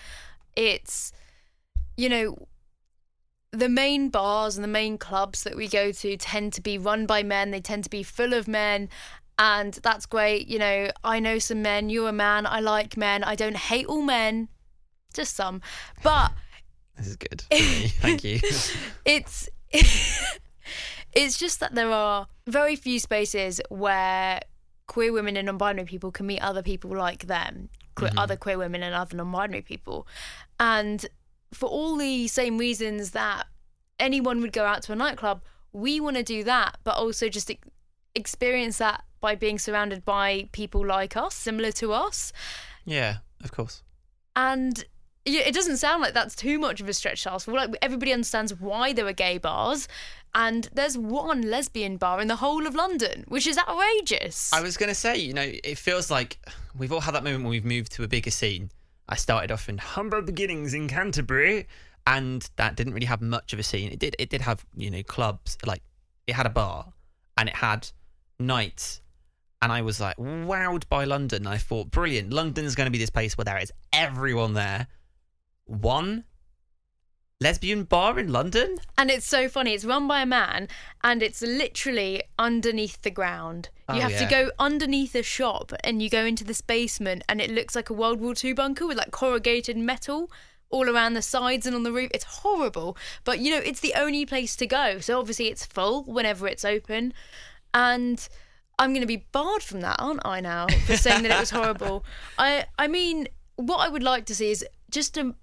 It's 0.57 1.13
you 1.99 2.09
know 2.09 2.49
the 3.53 3.69
main 3.69 4.09
bars 4.09 4.57
and 4.57 4.65
the 4.65 4.69
main 4.69 4.97
clubs 4.97 5.45
that 5.45 5.55
we 5.55 5.69
go 5.69 5.93
to 5.93 6.17
tend 6.17 6.55
to 6.55 6.63
be 6.63 6.79
run 6.79 7.05
by 7.05 7.23
men. 7.23 7.51
They 7.51 7.61
tend 7.61 7.85
to 7.85 7.91
be 7.91 8.03
full 8.03 8.33
of 8.33 8.49
men, 8.49 8.89
and 9.39 9.75
that's 9.75 10.07
great. 10.07 10.49
You 10.49 10.59
know, 10.59 10.91
I 11.05 11.21
know 11.21 11.39
some 11.39 11.63
men, 11.63 11.91
you're 11.91 12.09
a 12.09 12.13
man, 12.13 12.47
I 12.47 12.61
like 12.61 12.97
men, 12.97 13.25
I 13.25 13.35
don't 13.35 13.57
hate 13.57 13.87
all 13.87 14.03
men, 14.03 14.49
just 15.13 15.35
some. 15.35 15.61
But 16.03 16.33
this 16.97 17.09
is 17.09 17.17
good. 17.17 17.43
Thank 17.51 18.25
you. 18.25 18.41
it's 19.05 19.49
it's 21.13 21.39
just 21.39 21.61
that 21.61 21.75
there 21.75 21.91
are 21.91 22.27
very 22.47 22.77
few 22.77 22.99
spaces 22.99 23.61
where 23.69 24.41
queer 24.87 25.13
women 25.13 25.37
and 25.37 25.47
non-binary 25.47 25.87
people 25.87 26.11
can 26.11 26.27
meet 26.27 26.41
other 26.41 26.63
people 26.63 26.91
like 26.91 27.27
them, 27.27 27.69
queer, 27.95 28.11
mm-hmm. 28.11 28.19
other 28.19 28.37
queer 28.37 28.59
women 28.59 28.83
and 28.83 28.95
other 28.95 29.17
non-binary 29.17 29.63
people, 29.63 30.07
and 30.59 31.07
for 31.53 31.69
all 31.69 31.97
the 31.97 32.29
same 32.29 32.59
reasons 32.59 33.13
that 33.13 33.47
anyone 33.99 34.41
would 34.41 34.53
go 34.53 34.65
out 34.65 34.83
to 34.83 34.93
a 34.93 34.97
nightclub, 34.97 35.43
we 35.73 36.01
want 36.01 36.17
to 36.17 36.23
do 36.23 36.45
that, 36.45 36.79
but 36.85 36.97
also 36.97 37.29
just 37.29 37.51
experience 38.17 38.79
that 38.79 39.05
by 39.21 39.35
being 39.35 39.59
surrounded 39.59 40.05
by 40.05 40.49
people 40.53 40.85
like 40.85 41.17
us, 41.17 41.35
similar 41.35 41.73
to 41.73 41.93
us. 41.93 42.33
Yeah, 42.85 43.19
of 43.43 43.53
course. 43.53 43.83
And 44.35 44.85
it 45.25 45.55
doesn't 45.55 45.79
sound 45.79 46.03
like 46.03 46.15
that's 46.15 46.37
too 46.37 46.59
much 46.59 46.81
of 46.81 46.89
a 46.89 46.93
stretch 46.93 47.25
to 47.25 47.33
ask 47.33 47.47
for. 47.47 47.53
Like 47.53 47.75
everybody 47.83 48.13
understands 48.13 48.55
why 48.55 48.93
there 48.93 49.07
are 49.07 49.13
gay 49.13 49.39
bars, 49.39 49.89
and 50.35 50.69
there's 50.73 50.97
one 50.97 51.43
lesbian 51.43 51.97
bar 51.97 52.21
in 52.21 52.29
the 52.29 52.37
whole 52.37 52.67
of 52.67 52.75
London, 52.75 53.25
which 53.27 53.47
is 53.47 53.59
outrageous. 53.59 54.53
I 54.53 54.61
was 54.61 54.77
going 54.77 54.91
to 54.91 54.95
say, 54.95 55.17
you 55.17 55.33
know, 55.33 55.51
it 55.65 55.79
feels 55.79 56.11
like 56.11 56.39
we've 56.79 56.93
all 56.93 57.01
had 57.01 57.15
that 57.15 57.25
moment 57.25 57.43
when 57.43 57.51
we've 57.51 57.65
moved 57.65 57.93
to 57.93 58.05
a 58.05 58.09
bigger 58.09 58.31
scene. 58.31 58.71
I 59.09 59.17
started 59.17 59.51
off 59.51 59.69
in 59.69 59.79
humble 59.79 60.23
beginnings 60.23 60.75
in 60.75 60.87
Canterbury, 60.89 61.67
and 62.07 62.49
that 62.57 62.77
didn't 62.77 62.93
really 62.93 63.07
have 63.07 63.23
much 63.23 63.53
of 63.53 63.59
a 63.59 63.63
scene. 63.65 63.91
It 63.91 63.99
did, 63.99 64.15
it 64.19 64.31
did 64.31 64.43
have, 64.43 64.65
you 64.77 64.91
know, 64.91 65.03
clubs 65.03 65.59
like 65.67 65.83
it 66.29 66.35
had 66.35 66.47
a 66.47 66.51
bar, 66.51 66.93
and 67.37 67.49
it 67.49 67.57
had 67.57 67.89
nights 68.39 69.01
and 69.63 69.73
I 69.73 69.83
was 69.83 70.01
like 70.01 70.17
wowed 70.17 70.89
by 70.89 71.05
London. 71.05 71.47
I 71.47 71.57
thought, 71.59 71.91
brilliant, 71.91 72.33
London's 72.33 72.75
going 72.75 72.87
to 72.87 72.91
be 72.91 72.99
this 72.99 73.11
place 73.11 73.37
where 73.37 73.45
there 73.45 73.59
is 73.59 73.73
everyone 73.93 74.55
there. 74.55 74.87
One 75.65 76.25
lesbian 77.41 77.85
bar 77.85 78.19
in 78.19 78.33
London? 78.33 78.79
And 78.97 79.11
it's 79.11 79.27
so 79.27 79.49
funny. 79.49 79.75
It's 79.75 79.85
run 79.85 80.07
by 80.09 80.23
a 80.23 80.27
man 80.27 80.69
and 81.03 81.23
it's 81.23 81.43
literally 81.43 82.23
underneath 82.39 83.03
the 83.03 83.11
ground. 83.11 83.69
You 83.89 83.97
Oh, 83.97 84.01
have 84.01 84.13
yeah. 84.13 84.19
to 84.21 84.31
go 84.31 84.51
underneath 84.59 85.15
a 85.15 85.23
shop 85.23 85.73
and 85.85 86.03
you 86.03 86.09
go 86.11 86.25
into 86.25 86.45
this 86.45 86.61
basement 86.61 87.23
and 87.29 87.41
it 87.41 87.51
looks 87.51 87.75
like 87.77 87.91
a 87.91 87.95
World 87.95 88.21
War 88.21 88.35
II 88.43 88.53
bunker 88.55 88.87
with 88.87 88.97
like 88.97 89.11
corrugated 89.11 89.77
metal 89.77 90.31
all 90.71 90.89
around 90.91 91.15
the 91.15 91.23
sides 91.23 91.67
and 91.67 91.77
on 91.77 91.83
the 91.85 91.93
roof. 91.93 92.11
It's 92.15 92.25
horrible. 92.25 92.97
But 93.25 93.39
you 93.41 93.51
know, 93.53 93.59
it's 93.65 93.81
the 93.81 93.95
only 93.95 94.25
place 94.27 94.57
to 94.57 94.67
go. 94.67 94.99
So 95.01 95.19
obviously 95.19 95.49
it's 95.49 95.67
full 95.67 96.05
whenever 96.05 96.49
it's 96.49 96.65
open. 96.65 97.13
And 97.77 98.27
I'm 98.79 98.91
going 98.91 99.03
to 99.03 99.07
be 99.07 99.27
barred 99.33 99.63
from 99.63 99.83
that, 99.83 99.97
aren't 99.99 100.25
I 100.25 100.41
now, 100.41 100.67
for 100.87 100.97
saying 100.97 101.23
that 101.25 101.31
it 101.31 101.39
was 101.39 101.51
horrible? 101.51 102.07
I 102.39 102.65
I 102.79 102.89
mean, 102.89 103.29
what 103.57 103.79
I 103.79 103.89
would 103.89 104.03
like 104.03 104.25
to 104.27 104.35
see 104.35 104.51
is 104.51 104.65
just 104.91 105.19
a 105.19 105.35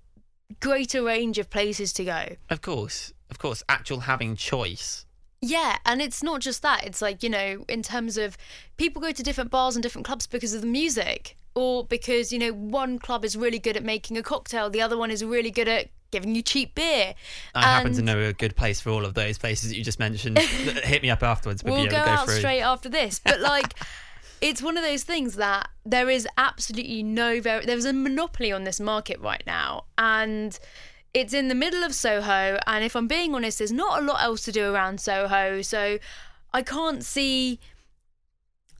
greater 0.60 1.04
range 1.04 1.38
of 1.38 1.52
places 1.52 1.94
to 1.94 2.04
go. 2.04 2.26
Of 2.50 2.62
course, 2.62 3.14
of 3.30 3.38
course, 3.38 3.62
actual 3.70 4.02
having 4.02 4.36
choice. 4.36 5.06
Yeah, 5.42 5.78
and 5.86 6.02
it's 6.02 6.24
not 6.24 6.42
just 6.42 6.64
that. 6.64 6.86
It's 6.86 7.02
like, 7.02 7.22
you 7.22 7.30
know, 7.30 7.66
in 7.68 7.84
terms 7.84 8.18
of 8.18 8.36
people 8.78 9.00
go 9.00 9.12
to 9.12 9.24
different 9.24 9.52
bars 9.52 9.76
and 9.76 9.84
different 9.84 10.06
clubs 10.06 10.26
because 10.26 10.54
of 10.54 10.62
the 10.62 10.68
music 10.68 11.38
or 11.54 11.86
because, 11.86 12.32
you 12.32 12.40
know, 12.40 12.52
one 12.54 12.98
club 12.98 13.24
is 13.24 13.38
really 13.38 13.60
good 13.60 13.78
at 13.78 13.84
making 13.84 14.18
a 14.18 14.24
cocktail, 14.24 14.70
the 14.70 14.82
other 14.82 14.98
one 14.98 15.12
is 15.12 15.24
really 15.24 15.52
good 15.52 15.68
at 15.68 15.90
giving 16.14 16.34
you 16.36 16.42
cheap 16.42 16.76
beer. 16.76 17.14
I 17.54 17.62
happen 17.64 17.94
to 17.94 18.02
know 18.02 18.18
a 18.20 18.32
good 18.32 18.56
place 18.56 18.80
for 18.80 18.92
all 18.92 19.04
of 19.04 19.16
those 19.16 19.38
places 19.38 19.70
that 19.70 19.76
you 19.76 19.84
just 19.84 20.00
mentioned. 20.00 20.40
Hit 20.40 21.02
me 21.02 21.10
up 21.10 21.22
afterwards. 21.24 21.64
We'll, 21.64 21.74
We'll 21.74 21.86
go 21.86 21.92
go 21.92 21.98
out 21.98 22.26
through. 22.26 22.38
straight 22.38 22.62
after 22.62 22.88
this. 22.88 23.20
But 23.20 23.42
like 23.42 23.74
it's 24.40 24.62
one 24.62 24.78
of 24.78 24.84
those 24.84 25.04
things 25.04 25.36
that 25.36 25.70
there 25.86 26.10
is 26.10 26.28
absolutely 26.38 27.02
no 27.02 27.42
very 27.42 27.66
there's 27.66 27.86
a 27.86 27.94
monopoly 27.94 28.52
on 28.52 28.64
this 28.64 28.80
market 28.80 29.20
right 29.20 29.44
now 29.48 29.86
and 29.98 30.60
it's 31.14 31.34
in 31.34 31.48
the 31.48 31.56
middle 31.56 31.84
of 31.84 31.96
Soho 31.96 32.60
and 32.68 32.84
if 32.84 32.96
I'm 32.96 33.08
being 33.08 33.34
honest 33.34 33.60
there's 33.60 33.72
not 33.72 34.02
a 34.02 34.06
lot 34.06 34.22
else 34.22 34.44
to 34.46 34.52
do 34.52 34.74
around 34.74 35.00
Soho 35.00 35.62
so 35.62 35.98
I 36.54 36.62
can't 36.62 37.06
see 37.06 37.60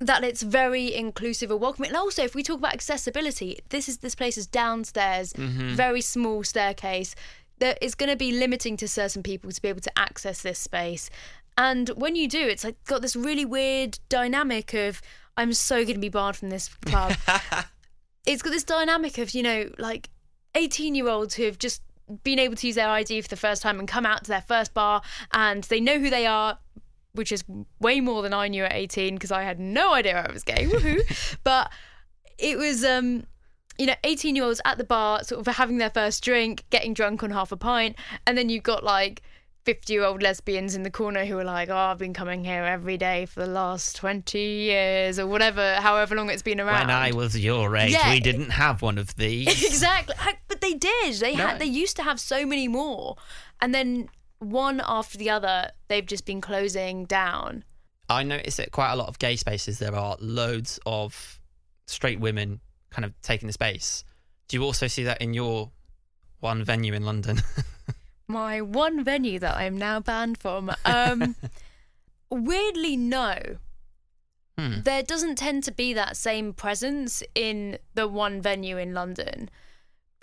that 0.04 0.24
it's 0.24 0.42
very 0.42 0.94
inclusive 0.94 1.52
and 1.52 1.60
welcoming. 1.60 1.90
And 1.90 1.98
also, 1.98 2.24
if 2.24 2.36
we 2.36 2.44
talk 2.44 2.60
about 2.60 2.74
accessibility, 2.74 3.60
this 3.70 3.88
is 3.90 3.98
this 4.00 4.16
place 4.16 4.38
is 4.38 4.48
downstairs, 4.48 5.34
mm-hmm. 5.34 5.70
very 5.70 6.02
small 6.02 6.44
staircase. 6.44 7.16
That 7.60 7.78
is 7.82 7.96
going 7.96 8.10
to 8.10 8.18
be 8.18 8.32
limiting 8.32 8.78
to 8.78 8.88
certain 8.88 9.24
people 9.24 9.52
to 9.52 9.62
be 9.62 9.70
able 9.70 9.82
to 9.82 9.98
access 9.98 10.42
this 10.42 10.60
space. 10.60 11.10
And 11.58 11.90
when 11.90 12.16
you 12.16 12.28
do, 12.28 12.40
it's 12.40 12.64
like 12.64 12.84
got 12.86 13.02
this 13.02 13.16
really 13.16 13.46
weird 13.46 14.00
dynamic 14.10 14.74
of 14.74 15.02
I'm 15.38 15.54
so 15.54 15.78
going 15.84 15.96
to 15.96 16.00
be 16.00 16.10
barred 16.10 16.36
from 16.36 16.50
this 16.50 16.68
club. 16.68 17.14
it's 18.26 18.42
got 18.42 18.52
this 18.52 18.64
dynamic 18.64 19.18
of 19.18 19.32
you 19.32 19.44
know 19.44 19.70
like 19.78 20.10
18 20.56 20.96
year 20.96 21.08
olds 21.08 21.36
who 21.36 21.44
have 21.44 21.58
just 21.58 21.82
been 22.24 22.40
able 22.40 22.56
to 22.56 22.68
use 22.68 22.76
their 22.76 22.90
ID 22.90 23.22
for 23.22 23.28
the 23.28 23.38
first 23.38 23.62
time 23.62 23.80
and 23.80 23.88
come 23.88 24.06
out 24.06 24.24
to 24.24 24.30
their 24.30 24.42
first 24.42 24.74
bar 24.74 25.02
and 25.32 25.64
they 25.66 25.80
know 25.80 25.98
who 26.00 26.10
they 26.10 26.26
are 26.26 26.58
which 27.14 27.32
is 27.32 27.44
way 27.80 28.02
more 28.02 28.22
than 28.22 28.34
I 28.34 28.48
knew 28.48 28.64
at 28.64 28.74
18 28.74 29.16
because 29.16 29.32
I 29.32 29.44
had 29.44 29.60
no 29.60 29.94
idea 29.94 30.26
I 30.28 30.32
was 30.32 30.44
gay. 30.44 30.66
Woohoo! 30.66 31.38
but 31.44 31.72
it 32.38 32.58
was, 32.58 32.84
um, 32.84 33.26
you 33.78 33.86
know, 33.86 33.96
18 34.04 34.36
year 34.36 34.46
olds 34.46 34.62
at 34.66 34.78
the 34.78 34.84
bar, 34.84 35.24
sort 35.24 35.46
of 35.48 35.56
having 35.56 35.78
their 35.78 35.92
first 35.92 36.24
drink, 36.24 36.64
getting 36.72 36.94
drunk 36.94 37.24
on 37.24 37.32
half 37.32 37.52
a 37.52 37.58
pint, 37.58 37.96
and 38.28 38.38
then 38.38 38.50
you've 38.50 38.64
got 38.64 38.84
like 38.84 39.22
50 39.66 39.94
year 39.94 40.04
old 40.04 40.22
lesbians 40.24 40.76
in 40.76 40.82
the 40.84 40.90
corner 40.90 41.24
who 41.26 41.38
are 41.38 41.44
like, 41.44 41.70
oh, 41.70 41.76
I've 41.76 42.00
been 42.00 42.14
coming 42.14 42.44
here 42.44 42.64
every 42.64 42.98
day 42.98 43.28
for 43.28 43.42
the 43.42 43.48
last 43.52 43.96
20 43.96 44.38
years 44.40 45.20
or 45.20 45.28
whatever, 45.28 45.76
however 45.76 46.16
long 46.16 46.30
it's 46.32 46.42
been 46.42 46.60
around. 46.60 46.88
When 46.88 46.90
I 46.96 47.12
was 47.12 47.38
your 47.40 47.78
age, 47.78 47.92
Yeah. 47.92 48.12
we 48.12 48.20
didn't 48.22 48.50
have 48.50 48.82
one 48.82 48.98
of 48.98 49.16
these. 49.18 49.48
exactly. 49.64 50.16
But 50.48 50.62
they 50.62 50.74
did. 50.74 51.14
They 51.20 51.36
No. 51.36 51.48
had. 51.48 51.60
They 51.60 51.66
used 51.66 51.96
to 51.98 52.04
have 52.04 52.20
so 52.20 52.44
many 52.46 52.68
more, 52.68 53.18
and 53.62 53.74
then 53.74 54.10
one 54.44 54.82
after 54.86 55.18
the 55.18 55.30
other, 55.30 55.72
they've 55.88 56.06
just 56.06 56.26
been 56.26 56.42
closing 56.42 57.06
down. 57.06 57.64
I 58.10 58.24
notice 58.24 58.58
that 58.58 58.72
quite 58.72 58.92
a 58.92 58.96
lot 58.96 59.08
of 59.08 59.20
gay 59.20 59.36
spaces 59.36 59.80
there 59.80 59.96
are 59.96 60.18
loads 60.20 60.80
of 60.86 61.40
straight 61.88 62.20
women 62.20 62.60
kind 62.90 63.06
of 63.06 63.14
taking 63.22 63.48
the 63.48 63.54
space. 63.54 64.04
Do 64.48 64.58
you 64.58 64.64
also 64.64 64.88
see 64.88 65.04
that 65.04 65.22
in 65.22 65.34
your 65.34 65.72
one 66.40 66.64
venue 66.64 66.94
in 66.94 67.06
London? 67.06 67.42
My 68.28 68.62
one 68.62 69.04
venue 69.04 69.40
that 69.40 69.58
I'm 69.58 69.78
now 69.78 70.00
banned 70.00 70.38
from. 70.38 70.72
Um, 70.86 71.36
weirdly, 72.30 72.98
no. 72.98 73.58
Hmm. 74.58 74.82
There 74.82 75.04
doesn't 75.04 75.38
tend 75.38 75.64
to 75.64 75.72
be 75.72 75.94
that 75.94 76.16
same 76.16 76.54
presence 76.54 77.24
in 77.34 77.78
the 77.96 78.08
one 78.08 78.42
venue 78.42 78.78
in 78.78 78.94
London. 78.94 79.50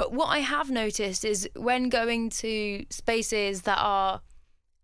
But 0.00 0.14
what 0.14 0.28
I 0.28 0.38
have 0.38 0.70
noticed 0.70 1.26
is 1.26 1.46
when 1.54 1.90
going 1.90 2.30
to 2.30 2.86
spaces 2.88 3.62
that 3.62 3.76
are, 3.78 4.22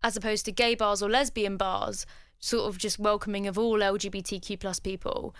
as 0.03 0.15
opposed 0.15 0.45
to 0.45 0.51
gay 0.51 0.75
bars 0.75 1.01
or 1.01 1.09
lesbian 1.09 1.57
bars, 1.57 2.05
sort 2.37 2.69
of 2.69 2.77
just 2.77 2.99
welcoming 2.99 3.47
of 3.47 3.57
all 3.57 3.79
LGBTQ 3.79 4.59
plus 4.59 4.79
people, 4.79 5.33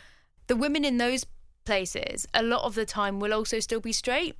the 0.47 0.55
women 0.55 0.83
in 0.83 0.97
those 0.97 1.27
places 1.63 2.25
a 2.33 2.41
lot 2.41 2.63
of 2.63 2.73
the 2.73 2.87
time 2.87 3.19
will 3.19 3.31
also 3.31 3.59
still 3.59 3.79
be 3.79 3.93
straight. 3.93 4.33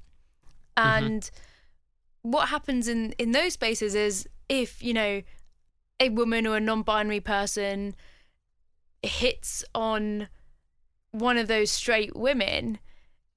Mm-hmm. 0.76 1.06
And 1.06 1.32
what 2.24 2.50
happens 2.50 2.88
in 2.88 3.12
in 3.20 3.32
those 3.32 3.54
spaces 3.54 3.94
is 3.94 4.28
if 4.50 4.82
you 4.82 4.96
know 4.96 5.22
a 6.00 6.10
woman 6.10 6.48
or 6.48 6.58
a 6.58 6.60
non-binary 6.60 7.20
person 7.20 7.94
hits 9.04 9.64
on 9.76 10.30
one 11.12 11.38
of 11.38 11.48
those 11.48 11.70
straight 11.70 12.16
women 12.16 12.80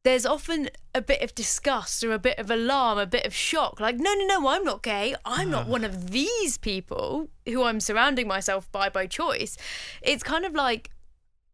there's 0.02 0.24
often 0.24 0.70
a 0.94 1.02
bit 1.02 1.20
of 1.22 1.34
disgust 1.34 2.02
or 2.02 2.12
a 2.12 2.18
bit 2.18 2.38
of 2.38 2.50
alarm 2.50 2.98
a 2.98 3.06
bit 3.06 3.26
of 3.26 3.34
shock 3.34 3.80
like 3.80 3.96
no 3.96 4.14
no 4.14 4.26
no 4.26 4.48
i'm 4.48 4.64
not 4.64 4.82
gay 4.82 5.14
i'm 5.24 5.50
not 5.50 5.66
one 5.68 5.84
of 5.84 6.10
these 6.10 6.58
people 6.58 7.28
who 7.46 7.62
i'm 7.62 7.80
surrounding 7.80 8.26
myself 8.26 8.70
by 8.72 8.88
by 8.88 9.06
choice 9.06 9.56
it's 10.02 10.22
kind 10.22 10.44
of 10.44 10.54
like 10.54 10.90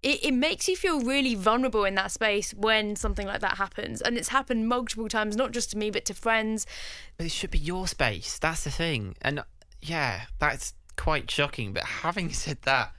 it, 0.03 0.25
it 0.25 0.35
makes 0.35 0.69
you 0.69 0.77
feel 0.77 1.01
really 1.01 1.35
vulnerable 1.35 1.85
in 1.85 1.97
that 1.97 2.13
space 2.13 2.53
when 2.55 2.95
something 2.95 3.27
like 3.27 3.41
that 3.41 3.57
happens 3.57 4.01
and 4.01 4.17
it's 4.17 4.29
happened 4.29 4.69
multiple 4.69 5.09
times 5.09 5.37
not 5.37 5.51
just 5.51 5.71
to 5.71 5.79
me 5.79 5.91
but 5.91 6.05
to 6.05 6.15
friends 6.15 6.67
But 7.17 7.27
it 7.27 7.33
should 7.33 7.51
be 7.51 7.59
your 7.59 7.87
space. 7.89 8.39
That's 8.39 8.65
the 8.65 8.71
thing. 8.71 9.17
And 9.23 9.43
yeah, 9.81 10.23
that's 10.39 10.75
quite 10.97 11.31
shocking. 11.31 11.73
But 11.73 11.85
having 11.85 12.33
said 12.33 12.59
that, 12.63 12.93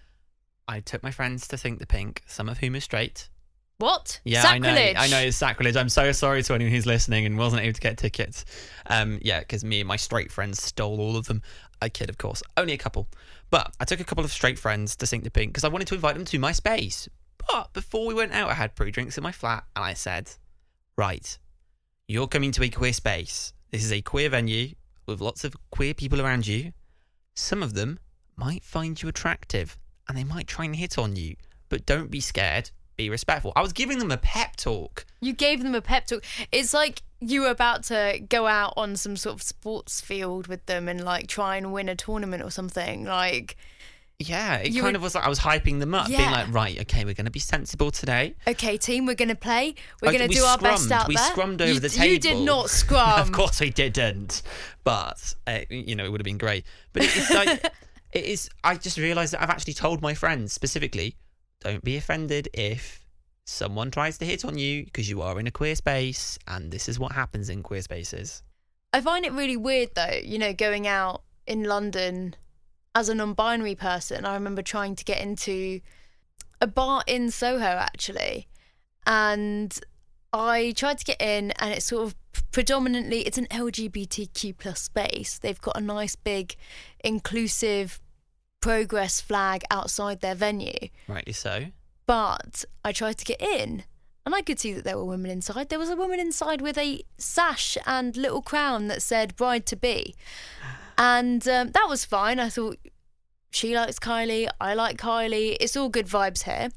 I 0.68 0.80
took 0.80 1.04
my 1.04 1.12
friends 1.12 1.48
to 1.50 1.58
Sink 1.58 1.80
the 1.80 1.88
Pink, 1.88 2.24
some 2.28 2.50
of 2.50 2.58
whom 2.60 2.76
are 2.76 2.82
straight. 2.82 3.30
What 3.78 4.20
Yeah, 4.24 4.42
sacrilege 4.42 4.96
I 4.98 5.08
know. 5.08 5.18
I 5.18 5.22
know 5.22 5.28
it's 5.28 5.38
sacrilege. 5.38 5.76
I'm 5.76 5.90
so 5.90 6.12
sorry 6.12 6.44
to 6.44 6.54
anyone 6.54 6.72
who's 6.74 6.86
listening 6.86 7.26
and 7.26 7.38
wasn't 7.38 7.62
able 7.62 7.74
to 7.74 7.82
get 7.82 7.98
tickets. 7.98 8.46
Um, 8.88 9.20
yeah, 9.22 9.40
because 9.40 9.63
me 9.63 9.82
and 9.82 9.88
my 9.88 9.96
straight 9.96 10.32
friends 10.32 10.62
stole 10.62 11.00
all 11.00 11.16
of 11.16 11.28
them. 11.28 11.42
I 11.82 11.90
kid, 11.90 12.10
of 12.10 12.18
course. 12.18 12.42
Only 12.56 12.74
a 12.74 12.78
couple. 12.78 13.08
But 13.50 13.76
I 13.80 13.86
took 13.86 14.00
a 14.00 14.04
couple 14.04 14.24
of 14.24 14.32
straight 14.32 14.58
friends 14.58 14.96
to 14.98 15.06
Sink 15.06 15.24
the 15.24 15.32
Pink 15.32 15.52
because 15.52 15.63
I 15.63 15.70
wanted 15.70 15.88
to 15.90 15.96
invite 15.96 16.16
them 16.16 16.26
to 16.26 16.40
my 16.40 16.52
space. 16.52 17.08
But 17.52 17.72
before 17.74 18.06
we 18.08 18.13
went 18.13 18.34
out, 18.34 18.50
I 18.50 18.56
had 18.56 18.76
pre 18.76 18.92
drinks 18.92 19.18
in 19.18 19.24
my 19.24 19.32
flat 19.32 19.63
and 19.76 19.86
I 19.86 19.94
said, 19.94 20.32
Right, 20.98 21.38
you're 22.08 22.28
coming 22.28 22.52
to 22.54 22.63
a 22.63 22.70
queer 22.70 22.94
space. 22.94 23.54
This 23.72 23.84
is 23.84 23.92
a 23.92 24.02
queer 24.02 24.30
venue 24.30 24.74
with 25.06 25.22
lots 25.22 25.44
of 25.44 25.56
queer 25.70 25.94
people 25.94 26.22
around 26.22 26.48
you. 26.48 26.74
Some 27.36 27.62
of 27.62 27.74
them 27.74 28.00
might 28.36 28.63
find 28.63 29.02
you 29.02 29.08
attractive 29.08 29.78
and 30.10 30.18
they 30.18 30.24
might 30.24 30.48
try 30.48 30.66
and 30.66 30.76
hit 30.76 30.98
on 30.98 31.16
you. 31.16 31.36
But 31.70 31.86
don't 31.86 32.10
be 32.10 32.22
scared. 32.22 32.72
Be 32.98 33.10
respectful. 33.12 33.54
I 33.56 33.62
was 33.62 33.74
giving 33.74 34.00
them 34.00 34.12
a 34.12 34.18
pep 34.18 34.56
talk. 34.56 35.06
You 35.22 35.34
gave 35.34 35.62
them 35.62 35.76
a 35.76 35.82
pep 35.82 36.08
talk. 36.08 36.24
It's 36.52 36.74
like 36.74 37.04
you 37.20 37.42
were 37.42 37.50
about 37.50 37.84
to 37.86 38.20
go 38.28 38.48
out 38.48 38.74
on 38.76 38.96
some 38.96 39.16
sort 39.16 39.36
of 39.36 39.44
sports 39.44 40.02
field 40.02 40.48
with 40.48 40.66
them 40.66 40.88
and 40.88 41.04
like 41.06 41.28
try 41.28 41.58
and 41.58 41.72
win 41.72 41.90
a 41.90 41.96
tournament 41.96 42.42
or 42.44 42.50
something. 42.50 43.06
Like, 43.06 43.56
Yeah, 44.20 44.56
it 44.56 44.72
You 44.72 44.82
kind 44.82 44.94
were- 44.94 44.98
of 44.98 45.04
was 45.04 45.14
like 45.14 45.26
I 45.26 45.30
was 45.30 45.38
hyping 45.40 45.80
them 45.80 45.94
up, 45.94 46.08
being 46.08 46.20
Yeah. 46.20 46.32
like, 46.32 46.52
right, 46.52 46.80
okay, 46.82 47.06
we're 47.06 47.14
going 47.14 47.26
to 47.26 47.32
be 47.32 47.40
sensible 47.40 47.92
today. 47.92 48.34
okay, 48.48 48.76
team, 48.78 49.06
we're 49.06 49.14
gonna 49.14 49.36
play. 49.36 49.76
We're 50.02 50.12
gonna 50.12 50.26
we 50.26 50.34
do 50.34 50.44
our 50.44 50.58
best 50.58 50.86
scrummed. 50.88 50.92
out 50.92 51.08
We 51.08 51.16
there. 51.16 51.24
scrummed 51.32 51.62
over 51.62 51.74
you, 51.74 51.80
the 51.80 51.90
You 51.90 52.18
did 52.20 52.22
table. 52.24 52.44
not 52.46 52.70
scrum. 52.82 53.20
of 53.22 53.32
course 53.32 53.60
we 53.60 53.70
didn't, 53.70 54.42
but 54.84 55.36
uh, 55.46 55.60
you 55.70 55.96
know 55.96 56.04
it 56.04 56.12
would 56.12 56.20
have 56.20 56.26
been 56.26 56.40
great. 56.40 56.66
But 56.94 57.04
it's 57.04 57.30
like 57.30 57.64
it 58.12 58.26
is. 58.26 58.50
I 58.64 58.74
just 58.76 58.98
realised 58.98 59.34
that 59.34 59.44
I've 59.44 59.52
actually 59.52 59.74
told 59.76 60.02
my 60.02 60.16
friends 60.16 60.52
specifically, 60.52 61.16
don't 61.60 61.84
be 61.84 61.98
offended 61.98 62.50
if 62.54 63.06
someone 63.46 63.91
tries 63.91 64.17
to 64.17 64.26
hit 64.26 64.43
on 64.46 64.58
you 64.58 64.84
because 64.86 65.10
you 65.10 65.22
are 65.22 65.39
in 65.39 65.48
a 65.48 65.52
queer 65.52 65.76
space, 65.76 66.38
and 66.48 66.72
this 66.72 66.89
is 66.89 67.00
what 67.00 67.13
happens 67.13 67.50
in 67.50 67.63
queer 67.63 67.82
spaces. 67.82 68.43
I 68.93 69.02
find 69.02 69.26
it 69.26 69.32
really 69.34 69.58
weird 69.58 69.89
though, 69.96 70.20
you 70.24 70.38
know, 70.38 70.54
going 70.54 70.88
out 70.88 71.24
in 71.46 71.63
London 71.63 72.36
as 72.96 73.10
a 73.10 73.15
non 73.15 73.34
binary 73.34 73.76
person. 73.76 74.26
I 74.26 74.34
remember 74.34 74.62
trying 74.62 74.96
to 74.96 75.06
get 75.06 75.22
into 75.22 75.82
a 76.62 76.67
bar 76.67 77.04
in 77.08 77.32
Soho 77.32 77.63
actually. 77.63 78.48
And 79.06 79.78
I 80.34 80.74
tried 80.76 80.98
to 81.00 81.06
get 81.06 81.22
in 81.22 81.52
and 81.52 81.74
it's 81.74 81.86
sort 81.86 82.04
of 82.04 82.15
predominantly 82.52 83.22
it's 83.22 83.38
an 83.38 83.48
LGBTQ 83.48 84.58
plus 84.58 84.82
space. 84.82 85.39
They've 85.39 85.62
got 85.62 85.78
a 85.78 85.82
nice 85.82 86.15
big 86.15 86.56
inclusive 87.04 88.02
progress 88.62 89.22
flag 89.22 89.63
outside 89.72 90.22
their 90.22 90.36
venue. 90.36 90.89
Rightly 91.08 91.34
so. 91.34 91.65
But 92.06 92.65
I 92.84 92.91
tried 92.91 93.17
to 93.17 93.26
get 93.26 93.41
in 93.41 93.84
and 94.26 94.36
I 94.36 94.41
could 94.41 94.60
see 94.60 94.74
that 94.74 94.84
there 94.84 94.98
were 94.98 95.06
women 95.06 95.32
inside. 95.32 95.70
There 95.70 95.80
was 95.80 95.89
a 95.89 95.96
woman 95.96 96.20
inside 96.20 96.62
with 96.62 96.78
a 96.78 97.02
sash 97.17 97.78
and 97.86 98.15
little 98.17 98.41
crown 98.41 98.88
that 98.88 99.02
said 99.02 99.36
bride 99.36 99.65
to 99.67 99.76
be. 99.76 100.15
And 100.98 101.48
um, 101.48 101.72
that 101.72 101.88
was 101.88 102.04
fine. 102.04 102.39
I 102.39 102.50
thought 102.50 102.78
she 103.52 103.76
likes 103.76 104.00
Kylie, 104.00 104.50
I 104.60 104.74
like 104.74 104.98
Kylie. 104.98 105.56
It's 105.60 105.78
all 105.78 105.89
good 105.89 106.08
vibes 106.08 106.43
here. 106.43 106.70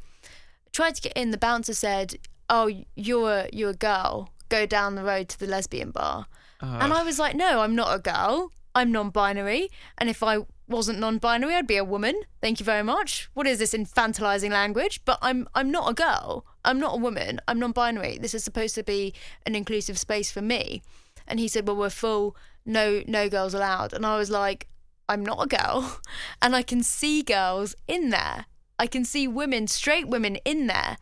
Tried 0.73 0.95
to 0.97 1.03
get 1.03 1.13
in. 1.17 1.33
The 1.33 1.39
bouncer 1.39 1.75
said, 1.75 2.15
"Oh, 2.49 2.71
you're 2.95 3.33
a, 3.33 3.49
you're 3.53 3.71
a 3.71 3.75
girl. 3.75 4.31
Go 4.49 4.67
down 4.67 4.95
the 4.95 5.03
road 5.03 5.29
to 5.31 5.39
the 5.39 5.49
lesbian 5.49 5.91
bar." 5.91 6.27
And 6.61 6.93
I 6.93 7.03
was 7.03 7.19
like, 7.19 7.35
"No, 7.35 7.61
I'm 7.63 7.75
not 7.75 7.93
a 7.93 7.99
girl. 7.99 8.53
I'm 8.75 8.93
non-binary. 8.93 9.71
And 9.99 10.09
if 10.09 10.23
I 10.23 10.39
wasn't 10.71 11.01
non-binary, 11.01 11.55
I'd 11.55 11.67
be 11.67 11.77
a 11.77 11.85
woman. 11.85 12.23
Thank 12.41 12.61
you 12.61 12.65
very 12.65 12.83
much. 12.83 13.29
What 13.35 13.47
is 13.47 13.59
this 13.59 13.75
infantilizing 13.75 14.51
language? 14.51 15.03
But 15.05 15.19
I'm 15.21 15.49
I'm 15.55 15.71
not 15.71 15.91
a 15.91 15.95
girl. 15.95 16.47
I'm 16.65 16.81
not 16.81 16.95
a 16.95 16.99
woman. 16.99 17.41
I'm 17.49 17.59
non-binary. 17.59 18.19
This 18.19 18.35
is 18.35 18.45
supposed 18.45 18.75
to 18.77 18.83
be 18.83 19.15
an 19.45 19.55
inclusive 19.55 19.99
space 19.99 20.31
for 20.31 20.43
me." 20.43 20.83
and 21.31 21.39
he 21.39 21.49
said, 21.49 21.67
"Well, 21.67 21.77
we're 21.77 21.91
full. 21.91 22.37
No, 22.67 23.03
no 23.07 23.29
girls 23.29 23.55
allowed." 23.55 23.93
And 23.95 24.05
I 24.05 24.19
was 24.19 24.31
like, 24.31 24.69
"I'm 25.09 25.25
not 25.25 25.43
a 25.43 25.47
girl, 25.47 26.01
and 26.43 26.55
I 26.55 26.63
can 26.63 26.83
see 26.83 27.23
girls 27.23 27.75
in 27.87 28.11
there. 28.11 28.47
I 28.79 28.87
can 28.87 29.05
see 29.05 29.29
women, 29.29 29.69
straight 29.69 30.09
women 30.09 30.37
in 30.45 30.67
there." 30.67 30.99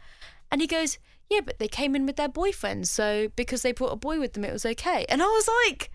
And 0.52 0.60
he 0.60 0.66
goes, 0.66 0.98
"Yeah, 1.28 1.40
but 1.40 1.58
they 1.58 1.68
came 1.68 1.96
in 1.96 2.06
with 2.06 2.16
their 2.16 2.28
boyfriends, 2.28 2.86
so 2.86 3.28
because 3.34 3.62
they 3.62 3.72
brought 3.72 3.92
a 3.92 3.96
boy 3.96 4.20
with 4.20 4.34
them, 4.34 4.44
it 4.44 4.52
was 4.52 4.66
okay." 4.66 5.06
And 5.08 5.22
I 5.22 5.26
was 5.26 5.48
like, 5.64 5.90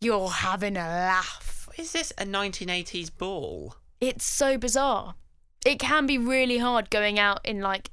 "You're 0.00 0.30
having 0.30 0.76
a 0.76 0.80
laugh." 0.80 1.53
Is 1.76 1.92
this 1.92 2.12
a 2.18 2.24
1980s 2.24 3.10
ball? 3.16 3.76
It's 4.00 4.24
so 4.24 4.58
bizarre. 4.58 5.14
It 5.66 5.78
can 5.78 6.06
be 6.06 6.18
really 6.18 6.58
hard 6.58 6.90
going 6.90 7.18
out 7.18 7.40
in 7.44 7.60
like 7.60 7.90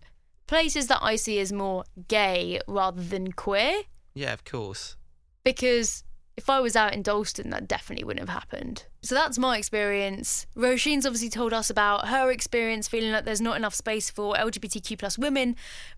places 0.47 0.87
that 0.87 0.99
I 1.01 1.15
see 1.15 1.39
as 1.39 1.53
more 1.53 1.85
gay 2.07 2.59
rather 2.67 3.01
than 3.01 3.31
queer 3.31 3.83
Yeah, 4.13 4.33
of 4.33 4.43
course. 4.43 4.97
because 5.43 6.03
if 6.37 6.49
I 6.49 6.59
was 6.59 6.75
out 6.75 6.93
in 6.93 7.01
Dalston, 7.03 7.49
that 7.51 7.67
definitely 7.67 8.03
wouldn't 8.03 8.27
have 8.27 8.41
happened. 8.41 8.85
So 9.01 9.15
that's 9.15 9.37
my 9.37 9.57
experience. 9.57 10.47
Roisin's 10.55 11.05
obviously 11.05 11.29
told 11.29 11.53
us 11.53 11.69
about 11.69 12.07
her 12.07 12.31
experience 12.31 12.87
feeling 12.87 13.11
like 13.11 13.25
there's 13.25 13.41
not 13.41 13.57
enough 13.57 13.75
space 13.75 14.09
for 14.09 14.33
LGBTQ 14.35 14.97
plus 14.99 15.17
women, 15.17 15.55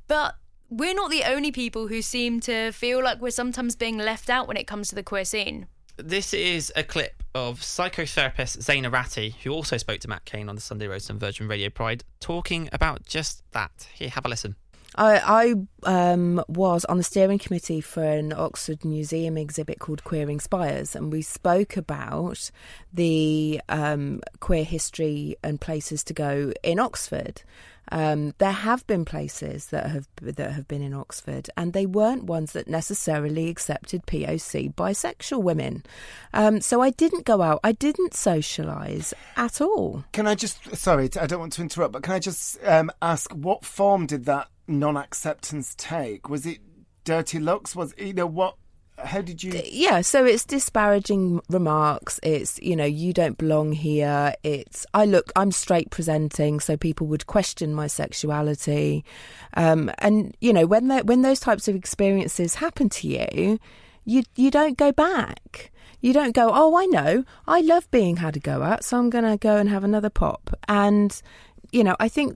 but 0.07 0.35
we're 0.69 0.93
not 0.95 1.11
the 1.11 1.23
only 1.23 1.51
people 1.51 1.87
who 1.87 2.01
seem 2.01 2.39
to 2.41 2.71
feel 2.71 3.03
like 3.03 3.21
we're 3.21 3.29
sometimes 3.31 3.75
being 3.75 3.97
left 3.97 4.29
out 4.29 4.47
when 4.47 4.57
it 4.57 4.67
comes 4.67 4.89
to 4.89 4.95
the 4.95 5.03
queer 5.03 5.25
scene. 5.25 5.67
This 5.97 6.33
is 6.33 6.71
a 6.75 6.83
clip 6.83 7.22
of 7.35 7.59
psychotherapist 7.59 8.59
Zaina 8.59 8.91
Ratti, 8.91 9.35
who 9.43 9.51
also 9.51 9.77
spoke 9.77 9.99
to 10.01 10.07
Matt 10.07 10.25
Kane 10.25 10.49
on 10.49 10.55
the 10.55 10.61
Sunday 10.61 10.87
Roast 10.87 11.09
on 11.09 11.19
Virgin 11.19 11.47
Radio 11.47 11.69
Pride, 11.69 12.03
talking 12.19 12.69
about 12.71 13.05
just 13.05 13.43
that. 13.51 13.87
Here, 13.93 14.09
have 14.09 14.25
a 14.25 14.29
listen. 14.29 14.55
I, 14.95 15.55
I 15.85 16.11
um, 16.11 16.43
was 16.47 16.85
on 16.85 16.97
the 16.97 17.03
steering 17.03 17.39
committee 17.39 17.81
for 17.81 18.03
an 18.03 18.31
Oxford 18.31 18.85
Museum 18.85 19.37
exhibit 19.37 19.79
called 19.79 20.03
Queering 20.03 20.39
Spires, 20.39 20.95
and 20.95 21.11
we 21.11 21.23
spoke 21.23 21.77
about 21.77 22.51
the 22.93 23.59
um, 23.69 24.21
queer 24.39 24.63
history 24.63 25.35
and 25.43 25.59
places 25.59 26.03
to 26.05 26.13
go 26.13 26.53
in 26.61 26.79
Oxford. 26.79 27.41
Um, 27.91 28.33
there 28.37 28.51
have 28.51 28.85
been 28.87 29.05
places 29.05 29.67
that 29.67 29.87
have 29.87 30.07
that 30.21 30.51
have 30.51 30.67
been 30.67 30.81
in 30.81 30.93
Oxford, 30.93 31.49
and 31.57 31.73
they 31.73 31.85
weren't 31.85 32.23
ones 32.23 32.53
that 32.53 32.67
necessarily 32.67 33.49
accepted 33.49 34.05
POC 34.05 34.73
bisexual 34.73 35.43
women. 35.43 35.83
Um, 36.33 36.61
so 36.61 36.81
I 36.81 36.89
didn't 36.89 37.25
go 37.25 37.41
out. 37.41 37.59
I 37.63 37.73
didn't 37.73 38.13
socialise 38.13 39.13
at 39.35 39.61
all. 39.61 40.05
Can 40.11 40.27
I 40.27 40.35
just, 40.35 40.75
sorry, 40.75 41.09
I 41.19 41.27
don't 41.27 41.39
want 41.39 41.53
to 41.53 41.61
interrupt, 41.61 41.93
but 41.93 42.03
can 42.03 42.13
I 42.13 42.19
just 42.19 42.57
um, 42.63 42.91
ask 43.01 43.31
what 43.33 43.65
form 43.65 44.05
did 44.05 44.25
that 44.25 44.47
non 44.67 44.97
acceptance 44.97 45.75
take? 45.77 46.29
Was 46.29 46.45
it 46.45 46.59
dirty 47.03 47.39
looks? 47.39 47.75
Was, 47.75 47.93
you 47.97 48.13
know, 48.13 48.25
what, 48.25 48.55
how 48.97 49.21
did 49.21 49.43
you. 49.43 49.61
Yeah, 49.65 50.01
so 50.01 50.25
it's 50.25 50.45
disparaging 50.45 51.41
remarks. 51.49 52.19
It's, 52.23 52.59
you 52.59 52.75
know, 52.75 52.85
you 52.85 53.13
don't 53.13 53.37
belong 53.37 53.71
here. 53.71 54.33
It's, 54.43 54.85
I 54.93 55.05
look, 55.05 55.31
I'm 55.35 55.51
straight 55.51 55.89
presenting, 55.89 56.59
so 56.59 56.77
people 56.77 57.07
would 57.07 57.27
question 57.27 57.73
my 57.73 57.87
sexuality. 57.87 59.03
Um, 59.55 59.91
and, 59.99 60.35
you 60.41 60.53
know, 60.53 60.65
when, 60.65 60.89
when 61.05 61.21
those 61.21 61.39
types 61.39 61.67
of 61.67 61.75
experiences 61.75 62.55
happen 62.55 62.89
to 62.89 63.07
you, 63.07 63.59
you, 64.05 64.23
you 64.35 64.51
don't 64.51 64.77
go 64.77 64.91
back. 64.91 65.71
You 66.01 66.11
don't 66.11 66.35
go, 66.35 66.51
oh, 66.53 66.75
I 66.75 66.85
know, 66.85 67.23
I 67.47 67.61
love 67.61 67.89
being 67.89 68.17
had 68.17 68.35
a 68.35 68.39
go 68.39 68.61
at, 68.63 68.83
so 68.83 68.97
I'm 68.97 69.09
going 69.09 69.23
to 69.23 69.37
go 69.37 69.55
and 69.55 69.69
have 69.69 69.85
another 69.85 70.09
pop. 70.09 70.53
And, 70.67 71.21
you 71.71 71.81
know, 71.81 71.95
I 71.97 72.09
think 72.09 72.35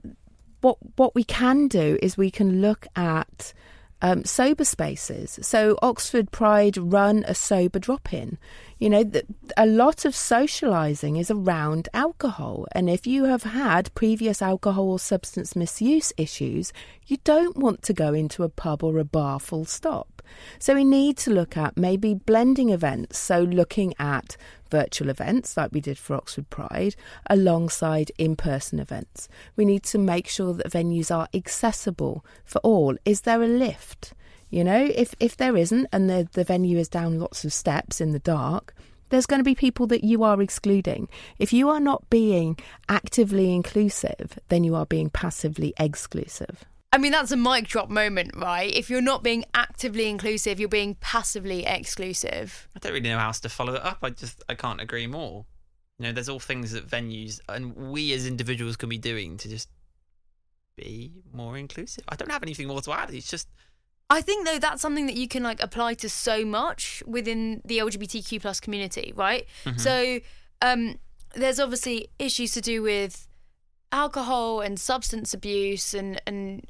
what 0.62 0.78
what 0.96 1.14
we 1.14 1.22
can 1.22 1.68
do 1.68 1.98
is 2.02 2.16
we 2.16 2.30
can 2.30 2.60
look 2.60 2.86
at 2.96 3.52
um, 4.02 4.24
sober 4.24 4.64
spaces. 4.64 5.38
So 5.42 5.78
Oxford 5.82 6.30
Pride 6.30 6.76
run 6.76 7.24
a 7.26 7.34
sober 7.34 7.78
drop 7.78 8.12
in. 8.12 8.38
You 8.78 8.90
know, 8.90 9.04
th- 9.04 9.24
a 9.56 9.66
lot 9.66 10.04
of 10.04 10.14
socialising 10.14 11.18
is 11.18 11.30
around 11.30 11.88
alcohol, 11.92 12.66
and 12.72 12.88
if 12.88 13.06
you 13.06 13.24
have 13.24 13.42
had 13.42 13.92
previous 13.94 14.40
alcohol 14.40 14.90
or 14.90 14.98
substance 14.98 15.56
misuse 15.56 16.12
issues, 16.16 16.72
you 17.06 17.16
don't 17.24 17.56
want 17.56 17.82
to 17.82 17.92
go 17.92 18.14
into 18.14 18.44
a 18.44 18.48
pub 18.48 18.84
or 18.84 18.98
a 18.98 19.04
bar 19.04 19.40
full 19.40 19.64
stop. 19.64 20.17
So 20.58 20.74
we 20.74 20.84
need 20.84 21.16
to 21.18 21.30
look 21.30 21.56
at 21.56 21.76
maybe 21.76 22.14
blending 22.14 22.70
events. 22.70 23.18
So 23.18 23.42
looking 23.42 23.94
at 23.98 24.36
virtual 24.70 25.08
events 25.08 25.56
like 25.56 25.72
we 25.72 25.80
did 25.80 25.98
for 25.98 26.16
Oxford 26.16 26.50
Pride 26.50 26.94
alongside 27.28 28.12
in 28.18 28.36
person 28.36 28.78
events. 28.78 29.28
We 29.56 29.64
need 29.64 29.82
to 29.84 29.98
make 29.98 30.28
sure 30.28 30.52
that 30.54 30.70
venues 30.70 31.14
are 31.14 31.28
accessible 31.32 32.24
for 32.44 32.58
all. 32.58 32.96
Is 33.04 33.22
there 33.22 33.42
a 33.42 33.48
lift? 33.48 34.12
You 34.50 34.64
know, 34.64 34.88
if, 34.94 35.14
if 35.20 35.36
there 35.36 35.56
isn't 35.56 35.86
and 35.92 36.08
the, 36.08 36.28
the 36.32 36.44
venue 36.44 36.78
is 36.78 36.88
down 36.88 37.18
lots 37.18 37.44
of 37.44 37.52
steps 37.52 38.00
in 38.00 38.12
the 38.12 38.18
dark, 38.18 38.74
there's 39.10 39.26
going 39.26 39.40
to 39.40 39.44
be 39.44 39.54
people 39.54 39.86
that 39.88 40.04
you 40.04 40.22
are 40.22 40.40
excluding. 40.40 41.08
If 41.38 41.52
you 41.52 41.68
are 41.68 41.80
not 41.80 42.08
being 42.10 42.58
actively 42.88 43.54
inclusive, 43.54 44.38
then 44.48 44.64
you 44.64 44.74
are 44.74 44.86
being 44.86 45.10
passively 45.10 45.72
exclusive. 45.78 46.64
I 46.90 46.98
mean, 46.98 47.12
that's 47.12 47.30
a 47.30 47.36
mic 47.36 47.68
drop 47.68 47.90
moment, 47.90 48.32
right? 48.34 48.72
If 48.72 48.88
you're 48.88 49.02
not 49.02 49.22
being 49.22 49.44
actively 49.54 50.08
inclusive, 50.08 50.58
you're 50.58 50.70
being 50.70 50.94
passively 51.00 51.66
exclusive. 51.66 52.66
I 52.74 52.78
don't 52.78 52.92
really 52.92 53.08
know 53.08 53.18
how 53.18 53.26
else 53.26 53.40
to 53.40 53.48
follow 53.50 53.74
it 53.74 53.82
up. 53.84 53.98
I 54.02 54.10
just 54.10 54.42
I 54.48 54.54
can't 54.54 54.80
agree 54.80 55.06
more. 55.06 55.44
You 55.98 56.06
know, 56.06 56.12
there's 56.12 56.28
all 56.28 56.40
things 56.40 56.72
that 56.72 56.86
venues 56.88 57.40
and 57.48 57.74
we 57.76 58.12
as 58.14 58.26
individuals 58.26 58.76
can 58.76 58.88
be 58.88 58.98
doing 58.98 59.36
to 59.38 59.48
just 59.48 59.68
be 60.76 61.12
more 61.32 61.58
inclusive. 61.58 62.04
I 62.08 62.16
don't 62.16 62.30
have 62.30 62.42
anything 62.42 62.68
more 62.68 62.80
to 62.82 62.92
add. 62.92 63.12
It's 63.12 63.28
just 63.28 63.48
I 64.08 64.22
think 64.22 64.46
though 64.46 64.58
that's 64.58 64.80
something 64.80 65.06
that 65.06 65.16
you 65.16 65.28
can 65.28 65.42
like 65.42 65.62
apply 65.62 65.94
to 65.94 66.08
so 66.08 66.44
much 66.44 67.02
within 67.06 67.60
the 67.66 67.78
LGBTQ 67.78 68.40
plus 68.40 68.60
community, 68.60 69.12
right? 69.14 69.46
Mhm. 69.64 69.78
So 69.80 70.20
um, 70.62 70.98
there's 71.34 71.60
obviously 71.60 72.08
issues 72.18 72.52
to 72.52 72.62
do 72.62 72.80
with 72.80 73.28
alcohol 73.92 74.60
and 74.60 74.80
substance 74.80 75.34
abuse 75.34 75.92
and 75.92 76.22
and 76.26 76.66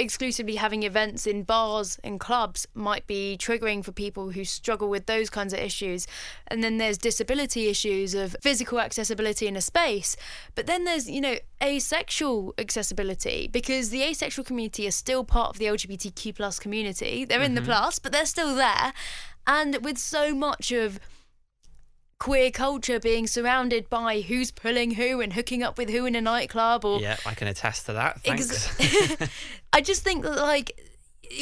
exclusively 0.00 0.56
having 0.56 0.82
events 0.82 1.26
in 1.26 1.42
bars 1.42 1.98
and 2.02 2.18
clubs 2.18 2.66
might 2.74 3.06
be 3.06 3.36
triggering 3.38 3.84
for 3.84 3.92
people 3.92 4.30
who 4.30 4.44
struggle 4.44 4.88
with 4.88 5.06
those 5.06 5.28
kinds 5.28 5.52
of 5.52 5.58
issues. 5.58 6.06
And 6.48 6.64
then 6.64 6.78
there's 6.78 6.96
disability 6.98 7.68
issues 7.68 8.14
of 8.14 8.34
physical 8.40 8.80
accessibility 8.80 9.46
in 9.46 9.56
a 9.56 9.60
space. 9.60 10.16
But 10.54 10.66
then 10.66 10.84
there's, 10.84 11.08
you 11.08 11.20
know, 11.20 11.36
asexual 11.62 12.54
accessibility 12.58 13.48
because 13.52 13.90
the 13.90 14.02
asexual 14.02 14.44
community 14.44 14.86
is 14.86 14.94
still 14.94 15.22
part 15.22 15.50
of 15.50 15.58
the 15.58 15.66
LGBTQ 15.66 16.34
plus 16.34 16.58
community. 16.58 17.24
They're 17.24 17.42
in 17.42 17.54
the 17.54 17.60
Mhm. 17.60 17.66
plus, 17.66 17.98
but 17.98 18.12
they're 18.12 18.26
still 18.26 18.54
there. 18.54 18.94
And 19.46 19.84
with 19.84 19.98
so 19.98 20.34
much 20.34 20.72
of 20.72 20.98
queer 22.20 22.50
culture 22.50 23.00
being 23.00 23.26
surrounded 23.26 23.88
by 23.88 24.20
who's 24.20 24.50
pulling 24.50 24.92
who 24.92 25.20
and 25.20 25.32
hooking 25.32 25.62
up 25.62 25.78
with 25.78 25.88
who 25.88 26.04
in 26.04 26.14
a 26.14 26.20
nightclub 26.20 26.84
or 26.84 27.00
yeah, 27.00 27.16
I 27.26 27.34
can 27.34 27.48
attest 27.48 27.86
to 27.86 27.94
that. 27.94 28.20
Thanks. 28.20 28.78
Ex- 28.78 29.28
I 29.72 29.80
just 29.80 30.02
think 30.02 30.22
that 30.22 30.36
like 30.36 30.78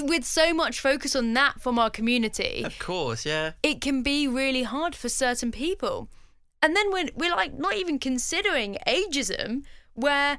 with 0.01 0.25
so 0.25 0.55
much 0.55 0.81
focus 0.81 1.17
on 1.17 1.35
that 1.35 1.61
from 1.61 1.79
our 1.79 1.91
community, 1.91 2.63
of 2.65 2.79
course, 2.79 3.27
yeah. 3.27 3.53
it 3.63 3.81
can 3.81 4.03
be 4.03 4.29
really 4.29 4.63
hard 4.63 4.95
for 4.95 5.09
certain 5.09 5.51
people. 5.51 6.09
And 6.63 6.75
then 6.75 6.91
when 6.93 7.11
we're 7.15 7.35
like 7.35 7.55
not 7.55 7.75
even 7.75 7.99
considering 7.99 8.79
ageism, 8.87 9.65
where 9.95 10.39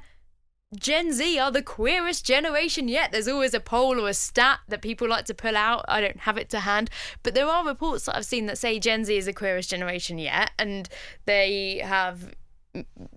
Gen 0.78 1.12
Z 1.12 1.36
are 1.36 1.50
the 1.50 1.62
queerest 1.62 2.24
generation 2.24 2.86
yet. 2.86 3.10
There's 3.10 3.26
always 3.26 3.54
a 3.54 3.60
poll 3.60 4.00
or 4.00 4.08
a 4.08 4.14
stat 4.14 4.60
that 4.68 4.82
people 4.82 5.08
like 5.08 5.24
to 5.24 5.34
pull 5.34 5.56
out. 5.56 5.84
I 5.88 6.00
don't 6.00 6.20
have 6.20 6.38
it 6.38 6.48
to 6.50 6.60
hand, 6.60 6.90
but 7.24 7.34
there 7.34 7.48
are 7.48 7.66
reports 7.66 8.04
that 8.04 8.16
I've 8.16 8.24
seen 8.24 8.46
that 8.46 8.56
say 8.56 8.78
Gen 8.78 9.04
Z 9.04 9.16
is 9.16 9.26
the 9.26 9.32
queerest 9.32 9.68
generation 9.68 10.16
yet, 10.18 10.52
and 10.60 10.88
they 11.26 11.78
have 11.78 12.34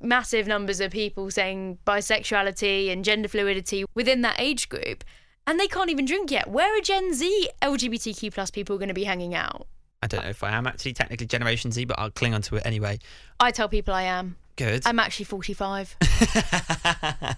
massive 0.02 0.48
numbers 0.48 0.80
of 0.80 0.92
people 0.92 1.30
saying 1.30 1.78
bisexuality 1.86 2.92
and 2.92 3.06
gender 3.06 3.28
fluidity 3.28 3.86
within 3.94 4.22
that 4.22 4.40
age 4.40 4.68
group, 4.68 5.04
and 5.46 5.60
they 5.60 5.68
can't 5.68 5.92
even 5.92 6.06
drink 6.06 6.32
yet. 6.32 6.48
Where 6.50 6.76
are 6.76 6.82
Gen 6.82 7.14
Z 7.14 7.50
LGBTQ 7.62 8.34
plus 8.34 8.50
people 8.50 8.80
going 8.80 8.88
to 8.88 8.96
be 8.96 9.04
hanging 9.04 9.36
out? 9.36 9.68
I 10.02 10.08
don't 10.08 10.24
know 10.24 10.30
if 10.32 10.44
I 10.44 10.50
am 10.50 10.66
actually 10.66 10.94
technically 10.94 11.28
Generation 11.28 11.72
Z, 11.72 11.86
but 11.86 12.00
I'll 12.00 12.10
cling 12.10 12.34
on 12.34 12.42
to 12.42 12.56
it 12.56 12.66
anyway. 12.66 12.98
I 13.40 13.52
tell 13.52 13.70
people 13.70 13.94
I 13.94 14.04
am. 14.04 14.38
Good. 14.56 14.84
I'm 14.86 15.00
actually 15.00 15.26
45. 15.26 15.96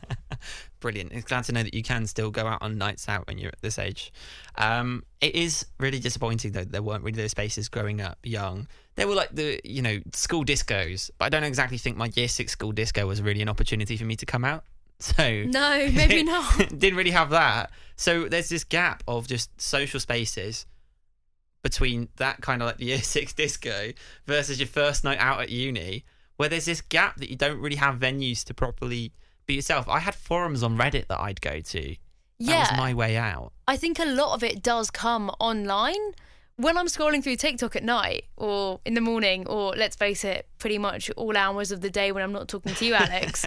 Brilliant. 0.80 1.14
It's 1.14 1.26
glad 1.26 1.46
to 1.46 1.52
know 1.54 1.64
that 1.64 1.74
you 1.74 1.82
can 1.82 2.06
still 2.08 2.30
go 2.30 2.46
out 2.46 2.62
on 2.62 2.78
nights 2.78 3.08
out 3.10 3.26
when 3.28 3.38
you're 3.38 3.50
at 3.50 3.62
this 3.62 3.80
age. 3.80 4.12
Um, 4.56 5.04
it 5.22 5.34
is 5.34 5.66
really 5.80 6.00
disappointing 6.00 6.52
though. 6.52 6.66
There 6.66 6.84
weren't 6.84 7.04
really 7.04 7.22
those 7.22 7.32
spaces 7.32 7.70
growing 7.70 8.02
up 8.02 8.18
young. 8.24 8.68
There 8.96 9.08
were 9.08 9.16
like 9.16 9.34
the 9.34 9.60
you 9.64 9.82
know 9.82 10.00
school 10.14 10.44
discos, 10.46 11.10
but 11.18 11.26
I 11.26 11.30
don't 11.30 11.44
exactly 11.44 11.78
think 11.78 11.98
my 11.98 12.12
year 12.16 12.28
six 12.28 12.52
school 12.52 12.72
disco 12.72 13.08
was 13.08 13.22
really 13.22 13.42
an 13.42 13.50
opportunity 13.50 13.98
for 13.98 14.06
me 14.06 14.16
to 14.18 14.26
come 14.26 14.46
out. 14.46 14.64
So 15.00 15.44
No, 15.44 15.90
maybe 15.92 16.24
not. 16.32 16.58
didn't 16.58 16.96
really 16.96 17.12
have 17.12 17.30
that. 17.32 17.70
So 17.98 18.30
there's 18.30 18.48
this 18.48 18.64
gap 18.64 19.04
of 19.08 19.28
just 19.28 19.50
social 19.60 20.00
spaces 20.00 20.66
between 21.64 22.08
that 22.16 22.40
kind 22.42 22.62
of 22.62 22.68
like 22.68 22.78
the 22.78 22.86
year 22.86 23.00
six 23.02 23.34
disco 23.34 23.92
versus 24.26 24.58
your 24.58 24.68
first 24.68 25.04
night 25.04 25.18
out 25.20 25.42
at 25.42 25.50
uni, 25.50 26.06
where 26.38 26.50
there's 26.50 26.66
this 26.66 26.82
gap 26.82 27.18
that 27.18 27.30
you 27.30 27.36
don't 27.36 27.60
really 27.60 27.78
have 27.78 27.96
venues 27.96 28.44
to 28.46 28.54
properly 28.54 29.12
be 29.46 29.56
yourself. 29.56 29.88
I 29.88 30.00
had 30.00 30.16
forums 30.16 30.64
on 30.64 30.78
Reddit 30.78 31.08
that 31.08 31.20
I'd 31.20 31.42
go 31.42 31.60
to. 31.60 31.96
Yeah. 32.38 32.52
That 32.52 32.72
was 32.72 32.78
my 32.78 32.94
way 32.94 33.18
out. 33.18 33.54
I 33.68 33.78
think 33.78 34.00
a 34.00 34.06
lot 34.06 34.34
of 34.34 34.44
it 34.44 34.62
does 34.62 34.92
come 34.92 35.30
online 35.40 36.14
when 36.58 36.78
I'm 36.78 36.88
scrolling 36.88 37.24
through 37.24 37.36
TikTok 37.36 37.76
at 37.76 37.84
night 37.84 38.26
or 38.38 38.80
in 38.86 38.94
the 38.94 39.02
morning, 39.02 39.46
or 39.48 39.74
let's 39.76 39.96
face 39.96 40.24
it, 40.24 40.48
pretty 40.58 40.78
much 40.78 41.10
all 41.12 41.36
hours 41.36 41.72
of 41.72 41.82
the 41.82 41.90
day 41.90 42.12
when 42.12 42.24
I'm 42.24 42.32
not 42.32 42.48
talking 42.48 42.74
to 42.74 42.86
you, 42.86 42.94
Alex, 42.94 43.46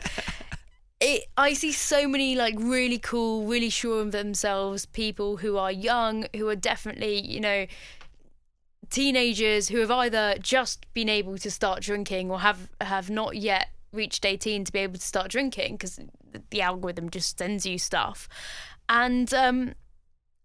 it 1.00 1.24
I 1.36 1.54
see 1.54 1.72
so 1.72 2.06
many 2.06 2.34
like 2.34 2.54
really 2.58 2.98
cool, 2.98 3.46
really 3.46 3.70
sure 3.70 4.02
of 4.02 4.12
themselves 4.12 4.84
people 4.86 5.38
who 5.38 5.56
are 5.56 5.72
young, 5.72 6.26
who 6.36 6.48
are 6.48 6.56
definitely, 6.56 7.20
you 7.20 7.40
know, 7.40 7.66
teenagers 8.90 9.68
who 9.68 9.78
have 9.78 9.90
either 9.90 10.36
just 10.40 10.92
been 10.94 11.08
able 11.08 11.38
to 11.38 11.50
start 11.50 11.82
drinking 11.82 12.30
or 12.30 12.40
have 12.40 12.68
have 12.80 13.10
not 13.10 13.36
yet 13.36 13.68
reached 13.92 14.24
18 14.24 14.64
to 14.64 14.72
be 14.72 14.80
able 14.80 14.98
to 14.98 15.06
start 15.06 15.30
drinking 15.30 15.74
because 15.74 15.98
the 16.50 16.60
algorithm 16.60 17.10
just 17.10 17.38
sends 17.38 17.64
you 17.64 17.78
stuff. 17.78 18.28
And 18.88 19.32
um, 19.32 19.74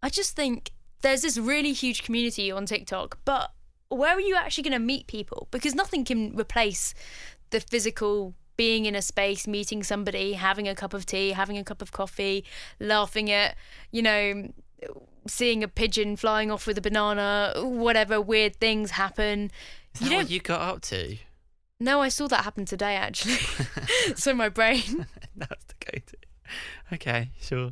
I 0.02 0.10
just 0.10 0.36
think 0.36 0.72
there's 1.02 1.22
this 1.22 1.38
really 1.38 1.74
huge 1.74 2.04
community 2.04 2.52
on 2.52 2.66
TikTok, 2.66 3.20
but 3.26 3.52
where 3.90 4.16
are 4.16 4.22
you 4.22 4.36
actually 4.36 4.64
going 4.64 4.80
to 4.80 4.80
meet 4.80 5.08
people? 5.08 5.48
Because 5.52 5.76
nothing 5.76 6.04
can 6.04 6.36
replace 6.36 6.94
the 7.52 7.60
physical 7.60 8.34
being 8.56 8.86
in 8.86 8.96
a 8.96 9.02
space, 9.02 9.48
meeting 9.48 9.84
somebody, 9.84 10.34
having 10.34 10.68
a 10.68 10.76
cup 10.76 10.94
of 10.94 11.06
tea, 11.06 11.32
having 11.32 11.58
a 11.58 11.64
cup 11.64 11.82
of 11.82 11.92
coffee, 11.92 12.46
laughing 12.80 13.32
at, 13.32 13.56
you 13.92 14.02
know, 14.02 14.50
seeing 15.28 15.64
a 15.64 15.68
pigeon 15.68 16.16
flying 16.16 16.52
off 16.52 16.68
with 16.68 16.78
a 16.78 16.82
banana, 16.82 17.54
whatever 17.58 18.22
weird 18.22 18.56
things 18.58 18.92
happen. 18.92 19.52
Is 19.96 20.02
that 20.02 20.12
you 20.12 20.18
what 20.18 20.30
you 20.30 20.40
got 20.40 20.62
up 20.62 20.82
to? 20.84 21.18
No, 21.80 22.02
I 22.02 22.10
saw 22.10 22.28
that 22.28 22.44
happen 22.44 22.66
today 22.66 22.96
actually. 22.96 23.36
so 24.16 24.34
my 24.34 24.50
brain. 24.50 25.06
That's 25.36 25.66
the 25.66 25.74
go-to. 25.86 26.18
Okay, 26.94 27.32
sure. 27.42 27.72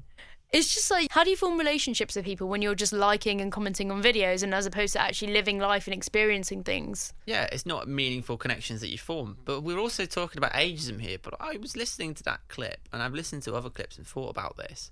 It's 0.52 0.74
just 0.74 0.92
like, 0.92 1.08
how 1.12 1.24
do 1.24 1.30
you 1.30 1.38
form 1.38 1.58
relationships 1.58 2.16
with 2.16 2.26
people 2.26 2.50
when 2.50 2.62
you're 2.62 2.76
just 2.76 2.92
liking 2.92 3.40
and 3.40 3.54
commenting 3.54 3.90
on 3.90 4.04
videos 4.04 4.44
and 4.44 4.54
as 4.54 4.66
opposed 4.66 4.94
to 4.94 5.02
actually 5.02 5.32
living 5.32 5.60
life 5.60 5.88
and 5.88 5.94
experiencing 5.94 6.64
things? 6.64 7.14
Yeah, 7.26 7.48
it's 7.54 7.66
not 7.66 7.88
meaningful 7.88 8.38
connections 8.38 8.82
that 8.82 8.90
you 8.90 8.98
form. 8.98 9.38
But 9.46 9.62
we're 9.62 9.80
also 9.80 10.06
talking 10.06 10.40
about 10.40 10.52
ageism 10.52 11.00
here. 11.00 11.18
But 11.22 11.36
I 11.40 11.56
was 11.56 11.78
listening 11.78 12.16
to 12.16 12.24
that 12.24 12.42
clip 12.50 12.90
and 12.92 13.02
I've 13.02 13.14
listened 13.14 13.44
to 13.44 13.56
other 13.56 13.70
clips 13.70 13.98
and 13.98 14.06
thought 14.06 14.30
about 14.30 14.58
this. 14.58 14.92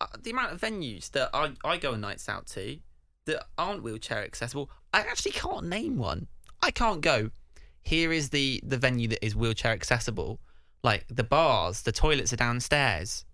Uh, 0.00 0.06
the 0.22 0.30
amount 0.30 0.52
of 0.52 0.60
venues 0.60 1.10
that 1.12 1.30
I, 1.32 1.52
I 1.64 1.76
go 1.76 1.92
on 1.92 2.00
nights 2.00 2.28
out 2.28 2.46
to 2.48 2.78
that 3.26 3.44
aren't 3.56 3.82
wheelchair 3.82 4.24
accessible, 4.24 4.70
I 4.92 5.00
actually 5.00 5.32
can't 5.32 5.66
name 5.66 5.96
one. 5.96 6.26
I 6.62 6.70
can't 6.70 7.00
go. 7.00 7.30
Here 7.82 8.12
is 8.12 8.30
the, 8.30 8.60
the 8.64 8.78
venue 8.78 9.08
that 9.08 9.24
is 9.24 9.36
wheelchair 9.36 9.72
accessible. 9.72 10.40
Like 10.82 11.06
the 11.08 11.24
bars, 11.24 11.82
the 11.82 11.92
toilets 11.92 12.32
are 12.32 12.36
downstairs. 12.36 13.24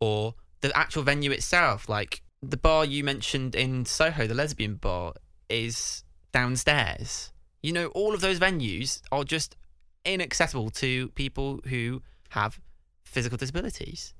Or 0.00 0.34
the 0.60 0.76
actual 0.76 1.02
venue 1.02 1.30
itself, 1.30 1.88
like 1.88 2.22
the 2.42 2.56
bar 2.56 2.84
you 2.84 3.04
mentioned 3.04 3.54
in 3.54 3.84
Soho, 3.84 4.26
the 4.26 4.34
lesbian 4.34 4.76
bar, 4.76 5.14
is 5.48 6.04
downstairs. 6.32 7.32
You 7.62 7.72
know, 7.72 7.86
all 7.88 8.14
of 8.14 8.20
those 8.20 8.38
venues 8.38 9.00
are 9.10 9.24
just 9.24 9.56
inaccessible 10.04 10.70
to 10.70 11.08
people 11.10 11.60
who 11.66 12.02
have 12.30 12.60
physical 13.04 13.38
disabilities. 13.38 14.14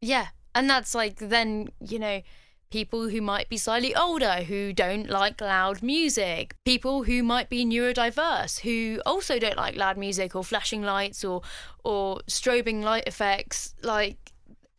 Yeah. 0.00 0.28
And 0.54 0.68
that's 0.68 0.94
like 0.94 1.16
then, 1.16 1.68
you 1.80 1.98
know, 1.98 2.22
people 2.70 3.08
who 3.08 3.20
might 3.20 3.48
be 3.48 3.56
slightly 3.56 3.94
older 3.94 4.42
who 4.42 4.72
don't 4.72 5.08
like 5.08 5.40
loud 5.40 5.82
music, 5.82 6.56
people 6.64 7.04
who 7.04 7.22
might 7.22 7.48
be 7.48 7.64
neurodiverse 7.64 8.60
who 8.60 9.00
also 9.06 9.38
don't 9.38 9.56
like 9.56 9.76
loud 9.76 9.96
music 9.96 10.34
or 10.34 10.42
flashing 10.42 10.82
lights 10.82 11.24
or 11.24 11.42
or 11.84 12.20
strobing 12.26 12.82
light 12.82 13.04
effects. 13.06 13.74
Like 13.82 14.33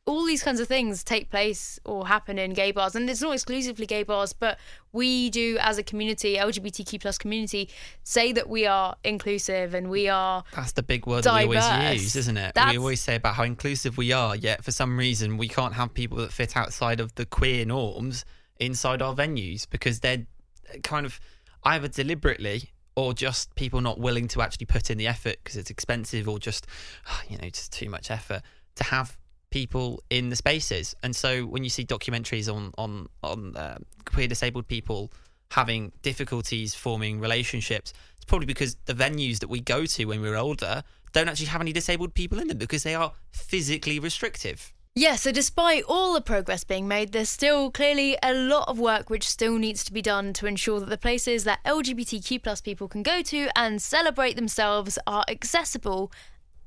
all 0.07 0.23
these 0.23 0.43
kinds 0.43 0.59
of 0.59 0.67
things 0.67 1.03
take 1.03 1.31
place 1.31 1.79
or 1.83 2.07
happen 2.07 2.37
in 2.37 2.53
gay 2.53 2.71
bars 2.71 2.95
and 2.95 3.09
it's 3.09 3.21
not 3.21 3.33
exclusively 3.33 3.87
gay 3.87 4.03
bars 4.03 4.33
but 4.33 4.59
we 4.91 5.29
do 5.31 5.57
as 5.59 5.79
a 5.79 5.83
community 5.83 6.35
lgbtq 6.35 7.01
plus 7.01 7.17
community 7.17 7.67
say 8.03 8.31
that 8.31 8.47
we 8.47 8.67
are 8.67 8.95
inclusive 9.03 9.73
and 9.73 9.89
we 9.89 10.07
are 10.07 10.43
That's 10.55 10.73
the 10.73 10.83
big 10.83 11.07
word 11.07 11.23
that 11.23 11.47
we 11.47 11.57
always 11.57 12.01
use, 12.03 12.15
isn't 12.15 12.37
it? 12.37 12.53
That's- 12.53 12.73
We 12.73 12.77
always 12.77 13.01
say 13.01 13.15
about 13.15 13.35
how 13.35 13.43
inclusive 13.43 13.97
we 13.97 14.11
are, 14.11 14.35
yet 14.35 14.63
for 14.63 14.71
some 14.71 14.97
reason 14.97 15.37
we 15.37 15.47
can't 15.47 15.73
have 15.73 15.93
people 15.93 16.17
that 16.19 16.31
fit 16.31 16.55
outside 16.55 16.99
of 16.99 17.15
the 17.15 17.25
queer 17.25 17.65
norms 17.65 18.25
inside 18.59 19.01
our 19.01 19.15
venues 19.15 19.67
because 19.69 20.01
they're 20.01 20.25
uh, 20.73 20.77
kind 20.83 21.05
of 21.05 21.19
either 21.63 21.87
deliberately 21.87 22.71
or 22.95 23.13
just 23.13 23.53
people 23.55 23.81
not 23.81 23.99
willing 23.99 24.27
to 24.29 24.41
actually 24.41 24.65
put 24.67 24.89
in 24.91 24.97
the 24.97 25.07
effort 25.07 25.37
because 25.43 25.57
it's 25.57 25.71
expensive 25.71 26.29
or 26.29 26.37
just, 26.37 26.67
you 27.27 27.37
know, 27.39 27.49
just 27.49 27.73
too 27.73 27.89
much 27.89 28.11
effort 28.11 28.43
to 28.75 28.83
have 28.85 29.17
people 29.55 30.03
in 30.09 30.27
the 30.27 30.35
spaces. 30.35 30.93
And 31.01 31.15
so 31.15 31.45
when 31.45 31.63
you 31.63 31.69
see 31.69 31.85
documentaries 31.85 32.53
on 32.53 32.73
on 32.77 33.07
on 33.23 33.55
uh, 33.55 33.77
queer 34.03 34.27
disabled 34.27 34.67
people 34.67 35.13
having 35.51 35.93
difficulties 36.01 36.75
forming 36.75 37.21
relationships, 37.21 37.93
it's 38.17 38.25
probably 38.25 38.47
because 38.47 38.75
the 38.83 38.93
venues 38.93 39.39
that 39.39 39.49
we 39.49 39.61
go 39.61 39.85
to 39.85 40.05
when 40.05 40.19
we're 40.21 40.35
older 40.35 40.83
don't 41.13 41.29
actually 41.29 41.45
have 41.45 41.61
any 41.61 41.71
disabled 41.71 42.13
people 42.13 42.37
in 42.39 42.49
them 42.49 42.57
because 42.57 42.83
they 42.83 42.95
are 42.95 43.13
physically 43.31 43.97
restrictive. 43.97 44.73
Yeah, 44.93 45.15
so 45.15 45.31
despite 45.31 45.83
all 45.87 46.13
the 46.13 46.21
progress 46.33 46.65
being 46.65 46.85
made, 46.85 47.13
there's 47.13 47.29
still 47.29 47.71
clearly 47.71 48.17
a 48.21 48.33
lot 48.33 48.67
of 48.67 48.77
work 48.77 49.09
which 49.09 49.25
still 49.27 49.57
needs 49.57 49.85
to 49.85 49.93
be 49.93 50.01
done 50.01 50.33
to 50.33 50.47
ensure 50.47 50.81
that 50.81 50.89
the 50.89 50.97
places 50.97 51.45
that 51.45 51.63
LGBTQ 51.63 52.43
plus 52.43 52.59
people 52.59 52.89
can 52.89 53.03
go 53.03 53.21
to 53.21 53.47
and 53.55 53.81
celebrate 53.81 54.35
themselves 54.35 54.99
are 55.07 55.23
accessible, 55.29 56.11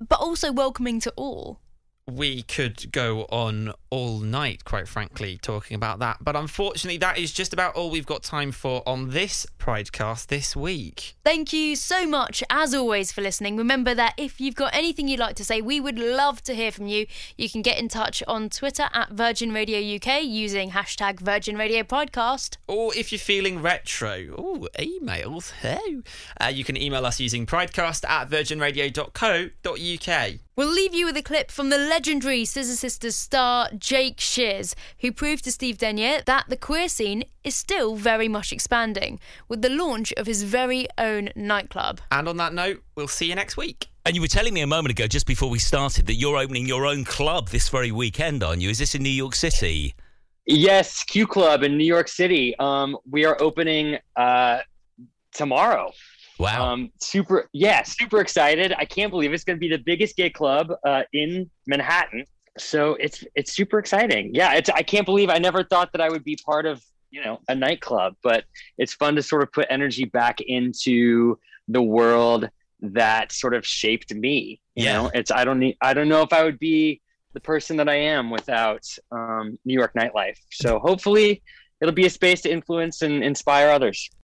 but 0.01 0.21
also 0.21 0.53
welcoming 0.53 1.01
to 1.01 1.13
all. 1.17 1.61
We 2.09 2.43
could 2.43 2.91
go 2.91 3.27
on 3.31 3.73
all 3.91 4.19
night, 4.19 4.65
quite 4.65 4.89
frankly, 4.89 5.39
talking 5.41 5.75
about 5.75 5.99
that. 5.99 6.19
But 6.21 6.37
unfortunately, 6.37 6.99
that 6.99 7.19
is 7.19 7.33
just 7.33 7.53
about 7.53 7.75
all 7.75 7.91
we've 7.91 8.07
got 8.07 8.23
time 8.23 8.53
for 8.53 8.83
on 8.87 9.11
this 9.11 9.47
Pridecast 9.59 10.29
this 10.29 10.57
week. 10.57 11.17
Thank 11.25 11.53
you 11.53 11.77
so 11.77 12.07
much, 12.07 12.43
as 12.49 12.75
always, 12.75 13.13
for 13.13 13.21
listening. 13.21 13.57
Remember 13.57 13.95
that 13.95 14.15
if 14.17 14.41
you've 14.41 14.55
got 14.55 14.75
anything 14.75 15.09
you'd 15.09 15.21
like 15.21 15.37
to 15.37 15.45
say, 15.45 15.61
we 15.61 15.81
would 15.81 15.99
love 15.99 16.43
to 16.45 16.55
hear 16.55 16.73
from 16.73 16.87
you. 16.87 17.07
You 17.37 17.51
can 17.51 17.61
get 17.63 17.79
in 17.79 17.89
touch 17.89 18.23
on 18.27 18.49
Twitter 18.49 18.89
at 18.93 19.11
Virgin 19.11 19.53
Radio 19.53 19.97
UK 19.97 20.25
using 20.25 20.71
hashtag 20.71 21.21
Virgin 21.21 21.59
Radio 21.59 21.83
Podcast. 21.83 22.57
Or 22.67 22.95
if 22.97 23.13
you're 23.13 23.19
feeling 23.19 23.61
retro, 23.61 24.35
oh, 24.37 24.69
emails, 24.79 25.53
oh, 25.63 26.03
uh, 26.41 26.49
you 26.49 26.65
can 26.65 26.77
email 26.77 27.05
us 27.05 27.21
using 27.21 27.45
pridecast 27.45 28.09
at 28.09 28.31
virginradio.co.uk. 28.31 30.39
We'll 30.59 30.73
leave 30.73 30.93
you 30.93 31.07
with 31.07 31.17
a 31.17 31.23
clip 31.23 31.53
from 31.53 31.71
the 31.71 31.79
legendary 31.79 32.45
Scissor 32.45 32.75
Sisters 32.75 33.15
star 33.15 33.71
Jake 33.79 34.19
Shears, 34.19 34.75
who 34.99 35.13
proved 35.13 35.45
to 35.45 35.53
Steve 35.53 35.79
Denyer 35.79 36.25
that 36.25 36.47
the 36.49 36.57
queer 36.57 36.89
scene 36.89 37.23
is 37.45 37.55
still 37.55 37.95
very 37.95 38.27
much 38.27 38.53
expanding, 38.53 39.21
with 39.47 39.63
the 39.63 39.69
launch 39.69 40.13
of 40.15 40.27
his 40.27 40.43
very 40.43 40.89
own 40.99 41.29
nightclub. 41.37 42.01
And 42.11 42.29
on 42.29 42.39
that 42.39 42.55
note, 42.55 42.83
we'll 42.97 43.07
see 43.07 43.27
you 43.27 43.37
next 43.37 43.57
week. 43.57 43.87
And 44.05 44.17
you 44.17 44.21
were 44.21 44.27
telling 44.27 44.53
me 44.53 44.63
a 44.63 44.67
moment 44.67 44.91
ago, 44.91 45.07
just 45.07 45.29
before 45.29 45.49
we 45.49 45.61
started, 45.61 46.09
that 46.09 46.15
you're 46.15 46.37
opening 46.37 46.67
your 46.67 46.87
own 46.87 47.05
club 47.05 47.51
this 47.51 47.69
very 47.69 47.93
weekend, 47.93 48.43
aren't 48.43 48.61
you? 48.61 48.69
Is 48.69 48.79
this 48.79 48.97
in 48.97 49.05
New 49.05 49.11
York 49.11 49.37
City? 49.37 49.95
Yes, 50.45 51.05
Q 51.05 51.29
Club 51.29 51.63
in 51.63 51.79
New 51.79 51.87
York 51.87 52.09
City. 52.09 52.59
Um, 52.59 52.97
we 53.09 53.25
are 53.25 53.41
opening 53.41 53.99
uh, 54.17 54.59
tomorrow. 55.33 55.93
Wow. 56.39 56.73
Um, 56.73 56.91
super, 57.01 57.49
yeah, 57.53 57.83
super 57.83 58.21
excited. 58.21 58.73
I 58.77 58.85
can't 58.85 59.11
believe 59.11 59.33
it's 59.33 59.45
going 59.45 59.57
to 59.57 59.61
be 59.61 59.69
the 59.69 59.83
biggest 59.85 60.17
gay 60.17 60.31
club 60.31 60.73
uh, 60.87 61.03
in 61.13 61.51
Manhattan. 61.67 62.25
So 62.59 62.95
it's 62.95 63.25
it's 63.37 63.55
super 63.55 63.79
exciting. 63.79 64.31
Yeah, 64.35 64.55
it's 64.55 64.69
I 64.71 64.83
can't 64.83 65.07
believe 65.07 65.31
I 65.31 65.39
never 65.39 65.63
thought 65.63 65.93
that 65.93 66.01
I 66.01 66.09
would 66.09 66.25
be 66.25 66.37
part 66.45 66.67
of 66.67 66.83
you 67.11 67.23
know 67.25 67.39
a 67.49 67.55
nightclub, 67.55 68.15
but 68.23 68.45
it's 68.79 68.95
fun 68.95 69.15
to 69.17 69.23
sort 69.23 69.43
of 69.43 69.53
put 69.53 69.67
energy 69.71 70.05
back 70.05 70.41
into 70.41 71.39
the 71.69 71.83
world 71.83 72.49
that 72.81 73.31
sort 73.33 73.55
of 73.55 73.65
shaped 73.67 74.13
me. 74.15 74.61
You 74.75 74.85
Yeah. 74.85 74.93
know, 75.03 75.11
it's 75.15 75.31
I 75.31 75.45
don't 75.45 75.61
need 75.61 75.77
I 75.81 75.95
don't 75.95 76.09
know 76.09 76.23
if 76.23 76.33
I 76.33 76.43
would 76.45 76.59
be 76.59 77.01
the 77.33 77.41
person 77.41 77.77
that 77.77 77.89
I 77.89 77.95
am 77.95 78.31
without 78.31 78.85
um, 79.13 79.59
New 79.65 79.75
York 79.75 79.93
nightlife. 79.95 80.39
So 80.51 80.79
hopefully 80.81 81.43
it'll 81.81 81.95
be 81.95 82.07
a 82.07 82.11
space 82.11 82.41
to 82.43 82.51
influence 82.51 83.03
and 83.03 83.23
inspire 83.23 83.69
others. 83.71 84.11